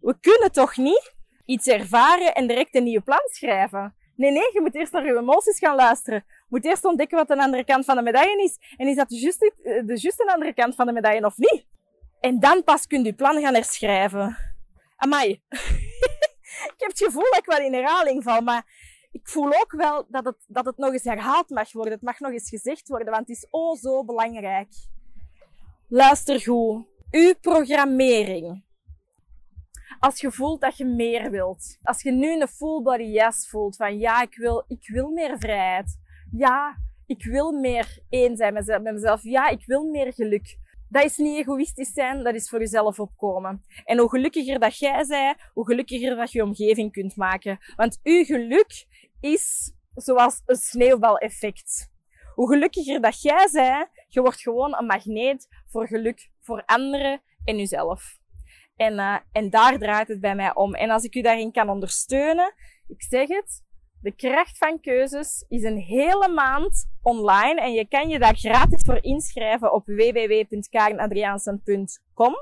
We 0.00 0.16
kunnen 0.20 0.52
toch 0.52 0.76
niet 0.76 1.14
iets 1.44 1.66
ervaren 1.66 2.34
en 2.34 2.46
direct 2.46 2.74
een 2.74 2.84
nieuw 2.84 3.02
plan 3.02 3.28
schrijven? 3.32 3.94
Nee, 4.16 4.30
nee, 4.30 4.50
je 4.52 4.60
moet 4.60 4.74
eerst 4.74 4.92
naar 4.92 5.06
je 5.06 5.18
emoties 5.18 5.58
gaan 5.58 5.76
luisteren 5.76 6.24
moet 6.54 6.64
eerst 6.64 6.84
ontdekken 6.84 7.18
wat 7.18 7.28
de 7.28 7.42
andere 7.42 7.64
kant 7.64 7.84
van 7.84 7.96
de 7.96 8.02
medaille 8.02 8.42
is. 8.42 8.58
En 8.76 8.88
is 8.88 8.96
dat 8.96 9.08
de 9.08 9.18
juiste, 9.18 9.52
de 9.62 10.00
juiste 10.00 10.32
andere 10.32 10.54
kant 10.54 10.74
van 10.74 10.86
de 10.86 10.92
medaille 10.92 11.24
of 11.24 11.36
niet? 11.36 11.66
En 12.20 12.40
dan 12.40 12.64
pas 12.64 12.86
kunt 12.86 13.06
je 13.06 13.14
plan 13.14 13.40
gaan 13.40 13.54
herschrijven. 13.54 14.36
Amai. 14.96 15.28
ik 16.72 16.74
heb 16.76 16.88
het 16.88 17.02
gevoel 17.02 17.22
dat 17.22 17.38
ik 17.38 17.44
wel 17.44 17.58
in 17.58 17.72
herhaling 17.72 18.22
val, 18.22 18.40
maar 18.40 18.64
ik 19.10 19.28
voel 19.28 19.46
ook 19.46 19.72
wel 19.72 20.06
dat 20.08 20.24
het, 20.24 20.36
dat 20.46 20.66
het 20.66 20.76
nog 20.76 20.92
eens 20.92 21.04
herhaald 21.04 21.50
mag 21.50 21.72
worden. 21.72 21.92
Het 21.92 22.02
mag 22.02 22.18
nog 22.18 22.32
eens 22.32 22.48
gezegd 22.48 22.88
worden, 22.88 23.10
want 23.10 23.28
het 23.28 23.36
is 23.36 23.46
oh 23.50 23.76
zo 23.80 24.04
belangrijk. 24.04 24.68
Luister 25.94 26.40
goed. 26.40 26.86
Uw 27.10 27.34
programmering. 27.40 28.64
Als 29.98 30.20
je 30.20 30.32
voelt 30.32 30.60
dat 30.60 30.76
je 30.76 30.84
meer 30.84 31.30
wilt. 31.30 31.78
Als 31.82 32.02
je 32.02 32.12
nu 32.12 32.40
een 32.40 32.48
full 32.48 32.82
body 32.82 33.02
yes 33.02 33.48
voelt 33.48 33.76
van 33.76 33.98
ja, 33.98 34.22
ik 34.22 34.36
wil, 34.36 34.64
ik 34.68 34.88
wil 34.88 35.10
meer 35.10 35.38
vrijheid 35.38 35.98
ja, 36.30 36.76
ik 37.06 37.24
wil 37.24 37.52
meer 37.52 37.98
één 38.08 38.36
zijn 38.36 38.52
met 38.52 38.82
mezelf. 38.82 39.22
Ja, 39.22 39.48
ik 39.48 39.66
wil 39.66 39.84
meer 39.84 40.12
geluk. 40.12 40.58
Dat 40.88 41.04
is 41.04 41.16
niet 41.16 41.38
egoïstisch 41.38 41.92
zijn, 41.92 42.24
dat 42.24 42.34
is 42.34 42.48
voor 42.48 42.58
jezelf 42.58 43.00
opkomen. 43.00 43.64
En 43.84 43.98
hoe 43.98 44.08
gelukkiger 44.08 44.58
dat 44.58 44.78
jij 44.78 45.04
bent, 45.08 45.36
hoe 45.52 45.66
gelukkiger 45.66 46.16
dat 46.16 46.32
je 46.32 46.42
omgeving 46.42 46.92
kunt 46.92 47.16
maken. 47.16 47.58
Want 47.76 48.00
uw 48.02 48.24
geluk 48.24 48.86
is 49.20 49.72
zoals 49.94 50.42
een 50.46 50.56
sneeuwbaleffect. 50.56 51.92
Hoe 52.34 52.48
gelukkiger 52.48 53.00
dat 53.00 53.22
jij 53.22 53.48
bent, 53.52 53.88
je 54.08 54.20
wordt 54.20 54.40
gewoon 54.40 54.76
een 54.76 54.86
magneet 54.86 55.48
voor 55.74 55.86
geluk 55.86 56.30
voor 56.40 56.62
anderen 56.66 57.22
en 57.44 57.56
jezelf. 57.56 58.18
En, 58.76 58.92
uh, 58.92 59.16
en 59.32 59.50
daar 59.50 59.78
draait 59.78 60.08
het 60.08 60.20
bij 60.20 60.34
mij 60.34 60.54
om. 60.54 60.74
En 60.74 60.90
als 60.90 61.04
ik 61.04 61.14
u 61.14 61.20
daarin 61.20 61.52
kan 61.52 61.68
ondersteunen, 61.68 62.54
ik 62.86 63.02
zeg 63.02 63.28
het, 63.28 63.62
de 64.00 64.12
kracht 64.12 64.58
van 64.58 64.80
keuzes 64.80 65.44
is 65.48 65.62
een 65.62 65.78
hele 65.78 66.28
maand 66.28 66.86
online 67.02 67.60
en 67.60 67.72
je 67.72 67.88
kan 67.88 68.08
je 68.08 68.18
daar 68.18 68.36
gratis 68.36 68.82
voor 68.82 69.04
inschrijven 69.04 69.72
op 69.72 69.86
www.karenadriaansen.com 69.86 72.34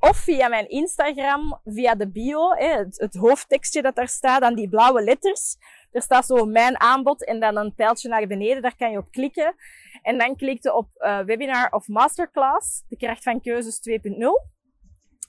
of 0.00 0.16
via 0.16 0.48
mijn 0.48 0.68
Instagram, 0.68 1.60
via 1.64 1.94
de 1.94 2.08
bio, 2.08 2.54
het, 2.54 2.98
het 2.98 3.14
hoofdtekstje 3.14 3.82
dat 3.82 3.94
daar 3.94 4.08
staat, 4.08 4.42
aan 4.42 4.54
die 4.54 4.68
blauwe 4.68 5.02
letters. 5.02 5.56
Er 5.96 6.02
staat 6.02 6.26
zo 6.26 6.44
mijn 6.44 6.80
aanbod 6.80 7.24
en 7.24 7.40
dan 7.40 7.56
een 7.56 7.74
pijltje 7.74 8.08
naar 8.08 8.26
beneden, 8.26 8.62
daar 8.62 8.76
kan 8.76 8.90
je 8.90 8.98
op 8.98 9.10
klikken. 9.10 9.54
En 10.02 10.18
dan 10.18 10.36
klik 10.36 10.62
je 10.62 10.74
op 10.74 10.88
uh, 10.94 11.20
webinar 11.20 11.70
of 11.70 11.88
masterclass, 11.88 12.84
de 12.88 12.96
kracht 12.96 13.22
van 13.22 13.40
keuzes 13.40 13.80
2.0. 13.90 14.06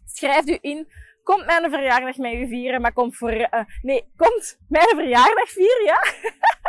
Schrijf 0.05 0.47
u 0.47 0.57
in 0.61 0.87
komt 1.23 1.45
mijn 1.45 1.69
verjaardag 1.69 2.17
met 2.17 2.33
u 2.33 2.47
vieren, 2.47 2.81
maar 2.81 2.93
komt 2.93 3.15
voor, 3.15 3.33
uh, 3.33 3.63
nee, 3.81 4.11
komt 4.15 4.59
mijn 4.67 4.95
verjaardag 4.95 5.49
vieren, 5.49 5.85
ja. 5.85 5.99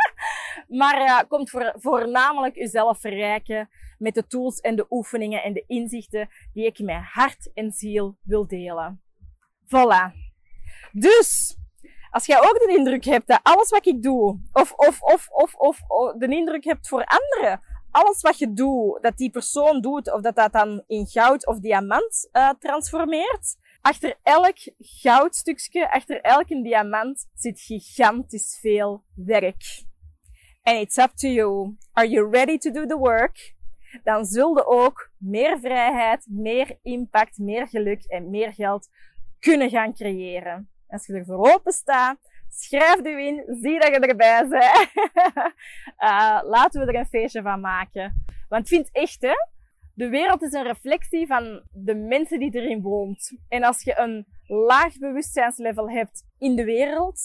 maar 0.79 1.01
uh, 1.01 1.19
komt 1.27 1.49
voor, 1.49 1.73
voornamelijk 1.75 2.57
uzelf 2.57 2.99
verrijken 2.99 3.69
met 3.97 4.13
de 4.13 4.27
tools 4.27 4.59
en 4.59 4.75
de 4.75 4.85
oefeningen 4.89 5.43
en 5.43 5.53
de 5.53 5.63
inzichten 5.67 6.29
die 6.53 6.65
ik 6.65 6.79
met 6.79 7.03
hart 7.03 7.51
en 7.53 7.71
ziel 7.71 8.17
wil 8.23 8.47
delen. 8.47 9.01
Voilà. 9.65 10.13
Dus, 10.91 11.57
als 12.11 12.25
jij 12.25 12.37
ook 12.37 12.59
de 12.59 12.75
indruk 12.77 13.05
hebt 13.05 13.27
dat 13.27 13.39
alles 13.43 13.69
wat 13.69 13.85
ik 13.85 14.01
doe, 14.03 14.39
of, 14.53 14.71
of, 14.71 15.01
of, 15.01 15.27
of, 15.29 15.53
of, 15.57 15.81
de 16.17 16.27
indruk 16.27 16.63
hebt 16.63 16.87
voor 16.87 17.03
anderen, 17.05 17.61
alles 17.91 18.21
wat 18.21 18.37
je 18.37 18.53
doet, 18.53 19.01
dat 19.01 19.17
die 19.17 19.29
persoon 19.29 19.81
doet, 19.81 20.13
of 20.13 20.21
dat 20.21 20.35
dat 20.35 20.53
dan 20.53 20.83
in 20.87 21.07
goud 21.07 21.47
of 21.47 21.59
diamant 21.59 22.29
uh, 22.31 22.49
transformeert, 22.59 23.55
achter 23.81 24.17
elk 24.23 24.57
goudstukje, 24.77 25.91
achter 25.91 26.21
elke 26.21 26.61
diamant 26.61 27.27
zit 27.33 27.61
gigantisch 27.61 28.57
veel 28.61 29.03
werk. 29.15 29.87
And 30.63 30.77
it's 30.77 30.97
up 30.97 31.11
to 31.15 31.27
you. 31.27 31.77
Are 31.93 32.07
you 32.07 32.29
ready 32.29 32.57
to 32.57 32.71
do 32.71 32.85
the 32.85 32.97
work? 32.97 33.55
Dan 34.03 34.25
zul 34.25 34.55
je 34.55 34.65
ook 34.65 35.11
meer 35.17 35.59
vrijheid, 35.59 36.25
meer 36.29 36.79
impact, 36.81 37.37
meer 37.37 37.67
geluk 37.67 38.03
en 38.03 38.29
meer 38.29 38.53
geld 38.53 38.89
kunnen 39.39 39.69
gaan 39.69 39.93
creëren. 39.93 40.69
Als 40.89 41.05
je 41.05 41.13
ervoor 41.13 41.53
open 41.53 41.71
staat, 41.71 42.17
schrijf 42.49 43.03
je 43.03 43.09
in, 43.09 43.43
zie 43.61 43.79
dat 43.79 43.87
je 43.87 43.99
erbij 43.99 44.47
bent. 44.47 44.63
uh, 45.99 46.39
laten 46.55 46.81
we 46.81 46.91
er 46.91 46.99
een 46.99 47.05
feestje 47.05 47.41
van 47.41 47.59
maken. 47.59 48.23
Want 48.47 48.67
vind 48.67 48.89
echt, 48.91 49.21
hè, 49.21 49.33
de 49.93 50.09
wereld 50.09 50.41
is 50.41 50.53
een 50.53 50.63
reflectie 50.63 51.27
van 51.27 51.63
de 51.71 51.95
mensen 51.95 52.39
die 52.39 52.55
erin 52.55 52.81
woont. 52.81 53.37
En 53.47 53.63
als 53.63 53.83
je 53.83 53.99
een 53.99 54.25
laag 54.45 54.97
bewustzijnslevel 54.97 55.89
hebt 55.89 56.25
in 56.37 56.55
de 56.55 56.63
wereld, 56.63 57.19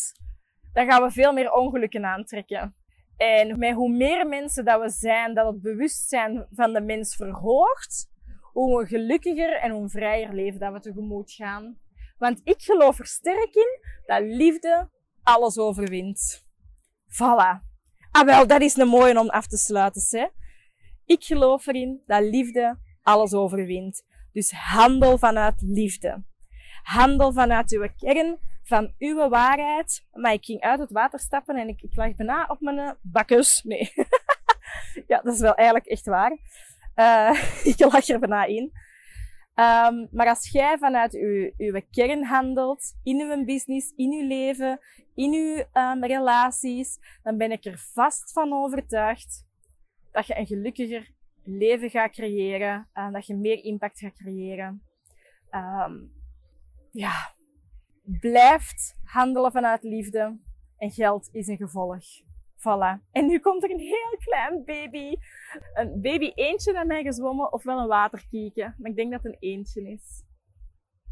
dan 0.73 0.87
gaan 0.87 1.03
we 1.03 1.11
veel 1.11 1.33
meer 1.33 1.53
ongelukken 1.53 2.05
aantrekken. 2.05 2.75
En 3.17 3.59
met 3.59 3.75
hoe 3.75 3.91
meer 3.91 4.27
mensen 4.27 4.65
dat 4.65 4.81
we 4.81 4.89
zijn, 4.89 5.35
dat 5.35 5.47
het 5.47 5.63
bewustzijn 5.63 6.47
van 6.51 6.73
de 6.73 6.81
mens 6.81 7.17
verhoogt, 7.17 8.11
hoe 8.41 8.87
gelukkiger 8.87 9.57
en 9.57 9.71
hoe 9.71 9.89
vrijer 9.89 10.35
leven 10.35 10.61
dat 10.61 10.73
we 10.73 10.81
tegemoet 10.81 11.33
gaan. 11.33 11.79
Want 12.19 12.41
ik 12.45 12.63
geloof 12.63 12.99
er 12.99 13.07
sterk 13.07 13.55
in 13.55 13.81
dat 14.07 14.21
liefde 14.23 14.91
alles 15.23 15.59
overwint. 15.59 16.45
Voilà. 17.09 17.73
Ah 18.11 18.25
wel, 18.25 18.47
dat 18.47 18.61
is 18.61 18.77
een 18.77 18.89
mooie 18.89 19.21
om 19.21 19.29
af 19.29 19.47
te 19.47 19.57
sluiten, 19.57 20.21
hè. 20.21 20.27
Ik 21.05 21.25
geloof 21.25 21.67
erin 21.67 22.03
dat 22.07 22.23
liefde 22.23 22.79
alles 23.03 23.33
overwint. 23.33 24.05
Dus 24.33 24.51
handel 24.51 25.19
vanuit 25.19 25.55
liefde. 25.61 26.25
Handel 26.83 27.33
vanuit 27.33 27.73
uw 27.73 27.89
kern, 27.97 28.39
van 28.63 28.95
uw 28.99 29.29
waarheid. 29.29 30.07
Maar 30.13 30.33
ik 30.33 30.45
ging 30.45 30.61
uit 30.61 30.79
het 30.79 30.91
water 30.91 31.19
stappen 31.19 31.57
en 31.57 31.69
ik, 31.69 31.83
ik 31.83 31.97
lag 31.97 32.15
bijna 32.15 32.47
op 32.49 32.61
mijn 32.61 32.97
bakkes. 33.03 33.63
Nee. 33.63 33.93
ja, 35.07 35.21
dat 35.21 35.35
is 35.35 35.41
wel 35.41 35.55
eigenlijk 35.55 35.87
echt 35.87 36.07
waar. 36.07 36.39
Uh, 36.97 37.65
ik 37.73 37.79
lag 37.79 38.09
er 38.09 38.19
bijna 38.19 38.45
in. 38.45 38.73
Um, 39.57 40.09
maar 40.11 40.29
als 40.29 40.51
jij 40.51 40.79
vanuit 40.79 41.15
uw 41.57 41.81
kern 41.91 42.25
handelt, 42.25 42.95
in 43.03 43.21
uw 43.21 43.45
business, 43.45 43.93
in 43.97 44.13
uw 44.13 44.27
leven, 44.27 44.81
in 45.15 45.33
uw 45.33 45.83
um, 45.83 46.05
relaties, 46.05 46.99
dan 47.23 47.37
ben 47.37 47.53
ik 47.53 47.65
er 47.65 47.79
vast 47.79 48.33
van 48.33 48.53
overtuigd 48.53 49.47
dat 50.13 50.27
je 50.27 50.39
een 50.39 50.47
gelukkiger 50.47 51.11
leven 51.45 51.91
gaat 51.91 52.11
creëren, 52.11 52.89
uh, 52.95 53.13
dat 53.13 53.27
je 53.27 53.37
meer 53.37 53.65
impact 53.65 53.99
gaat 53.99 54.15
creëren. 54.15 54.83
Um, 55.51 56.13
ja, 56.91 57.35
blijft 58.03 58.97
handelen 59.05 59.53
vanuit 59.53 59.83
liefde 59.83 60.39
en 60.77 60.91
geld 60.91 61.29
is 61.33 61.47
een 61.47 61.57
gevolg. 61.57 62.05
En 63.13 63.27
nu 63.27 63.39
komt 63.39 63.63
er 63.63 63.71
een 63.71 63.79
heel 63.79 64.17
klein 64.19 64.65
baby. 64.65 65.17
Een 65.75 66.01
baby 66.01 66.33
eentje 66.35 66.73
naar 66.73 66.87
mij 66.87 67.03
gezwommen, 67.03 67.53
ofwel 67.53 67.79
een 67.79 67.87
waterkieken. 67.87 68.75
Maar 68.79 68.91
ik 68.91 68.97
denk 68.97 69.13
dat 69.13 69.23
het 69.23 69.33
een 69.33 69.39
eentje 69.41 69.91
is. 69.91 70.23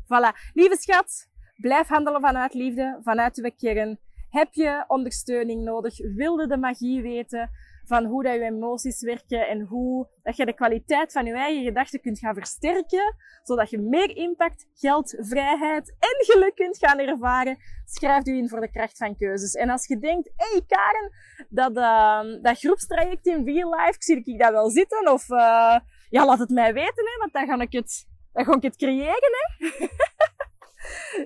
Voilà. 0.04 0.52
Lieve 0.52 0.76
schat, 0.76 1.30
blijf 1.56 1.88
handelen 1.88 2.20
vanuit 2.20 2.54
liefde, 2.54 3.00
vanuit 3.02 3.36
uw 3.36 3.50
kern. 3.56 3.98
Heb 4.30 4.52
je 4.52 4.84
ondersteuning 4.86 5.62
nodig? 5.62 6.14
Wilde 6.14 6.46
de 6.46 6.56
magie 6.56 7.02
weten? 7.02 7.50
Van 7.84 8.04
hoe 8.04 8.22
dat 8.22 8.34
je 8.34 8.40
emoties 8.40 9.02
werken 9.02 9.48
en 9.48 9.60
hoe 9.60 10.08
dat 10.22 10.36
je 10.36 10.46
de 10.46 10.54
kwaliteit 10.54 11.12
van 11.12 11.24
je 11.24 11.34
eigen 11.34 11.64
gedachten 11.64 12.00
kunt 12.00 12.18
gaan 12.18 12.34
versterken, 12.34 13.14
zodat 13.42 13.70
je 13.70 13.78
meer 13.78 14.16
impact, 14.16 14.66
geld, 14.74 15.16
vrijheid 15.18 15.88
en 15.98 16.24
geluk 16.24 16.54
kunt 16.54 16.78
gaan 16.78 16.98
ervaren. 16.98 17.58
Schrijf 17.84 18.26
u 18.26 18.36
in 18.36 18.48
voor 18.48 18.60
de 18.60 18.70
kracht 18.70 18.96
van 18.96 19.16
keuzes. 19.16 19.54
En 19.54 19.70
als 19.70 19.86
je 19.86 19.98
denkt, 19.98 20.30
hé 20.36 20.50
hey 20.50 20.62
Karen, 20.66 21.12
dat, 21.48 21.76
uh, 21.76 22.42
dat 22.42 22.58
groepstraject 22.58 23.26
in 23.26 23.44
Real 23.44 23.74
Life, 23.74 23.96
zie 23.98 24.22
ik 24.24 24.38
dat 24.38 24.50
wel 24.50 24.70
zitten? 24.70 25.12
Of 25.12 25.28
uh, 25.28 25.78
ja, 26.10 26.24
laat 26.26 26.38
het 26.38 26.50
mij 26.50 26.72
weten, 26.72 27.04
hè, 27.04 27.18
want 27.18 27.32
dan 27.32 27.46
ga 27.46 27.60
ik 27.60 27.72
het, 27.72 28.08
dan 28.32 28.44
ga 28.44 28.54
ik 28.56 28.62
het 28.62 28.76
creëren. 28.76 29.32
Hè. 29.58 29.86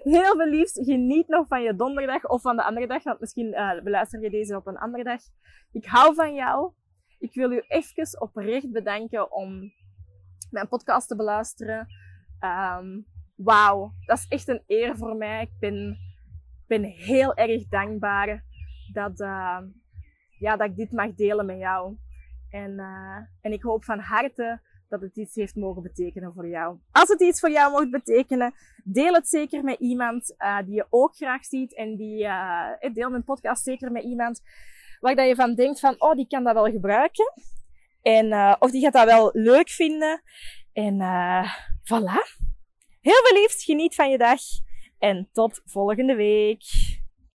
Heel 0.02 0.36
veel 0.36 0.48
liefst. 0.48 0.84
Geniet 0.84 1.28
nog 1.28 1.46
van 1.46 1.62
je 1.62 1.76
donderdag 1.76 2.28
of 2.28 2.42
van 2.42 2.56
de 2.56 2.64
andere 2.64 2.86
dag. 2.86 3.02
Want 3.02 3.20
misschien 3.20 3.46
uh, 3.46 3.82
beluister 3.82 4.22
je 4.22 4.30
deze 4.30 4.56
op 4.56 4.66
een 4.66 4.78
andere 4.78 5.04
dag. 5.04 5.20
Ik 5.72 5.86
hou 5.86 6.14
van 6.14 6.34
jou. 6.34 6.72
Ik 7.18 7.34
wil 7.34 7.50
u 7.52 7.64
even 7.68 8.20
oprecht 8.20 8.72
bedanken 8.72 9.32
om 9.32 9.72
mijn 10.50 10.68
podcast 10.68 11.08
te 11.08 11.16
beluisteren. 11.16 11.86
Um, 12.40 13.06
Wauw, 13.36 13.92
dat 14.04 14.18
is 14.18 14.26
echt 14.28 14.48
een 14.48 14.62
eer 14.66 14.96
voor 14.96 15.16
mij. 15.16 15.42
Ik 15.42 15.58
ben, 15.58 15.98
ben 16.66 16.82
heel 16.82 17.34
erg 17.34 17.68
dankbaar 17.68 18.44
dat, 18.92 19.20
uh, 19.20 19.58
ja, 20.38 20.56
dat 20.56 20.68
ik 20.68 20.76
dit 20.76 20.92
mag 20.92 21.14
delen 21.14 21.46
met 21.46 21.58
jou. 21.58 21.96
En, 22.50 22.70
uh, 22.70 23.16
en 23.40 23.52
ik 23.52 23.62
hoop 23.62 23.84
van 23.84 23.98
harte 23.98 24.60
dat 25.00 25.08
het 25.08 25.16
iets 25.16 25.34
heeft 25.34 25.54
mogen 25.54 25.82
betekenen 25.82 26.32
voor 26.32 26.48
jou. 26.48 26.76
Als 26.92 27.08
het 27.08 27.20
iets 27.20 27.40
voor 27.40 27.50
jou 27.50 27.70
mocht 27.70 27.90
betekenen, 27.90 28.54
deel 28.84 29.12
het 29.12 29.28
zeker 29.28 29.64
met 29.64 29.78
iemand 29.78 30.34
uh, 30.38 30.58
die 30.64 30.74
je 30.74 30.86
ook 30.90 31.16
graag 31.16 31.44
ziet. 31.44 31.74
En 31.74 31.96
die, 31.96 32.24
uh, 32.24 32.70
deel 32.92 33.10
mijn 33.10 33.24
podcast 33.24 33.64
zeker 33.64 33.92
met 33.92 34.02
iemand 34.02 34.42
waar 35.00 35.26
je 35.26 35.34
van 35.34 35.54
denkt 35.54 35.80
van, 35.80 35.94
oh, 35.98 36.14
die 36.14 36.26
kan 36.26 36.44
dat 36.44 36.54
wel 36.54 36.70
gebruiken. 36.70 37.32
En, 38.02 38.26
uh, 38.26 38.54
of 38.58 38.70
die 38.70 38.82
gaat 38.82 38.92
dat 38.92 39.04
wel 39.04 39.30
leuk 39.32 39.68
vinden. 39.68 40.22
En 40.72 40.94
voilà. 41.82 42.44
Heel 43.00 43.20
veel 43.24 43.40
liefst, 43.40 43.62
geniet 43.62 43.94
van 43.94 44.10
je 44.10 44.18
dag. 44.18 44.40
En 44.98 45.28
tot 45.32 45.60
volgende 45.64 46.14
week. 46.14 46.62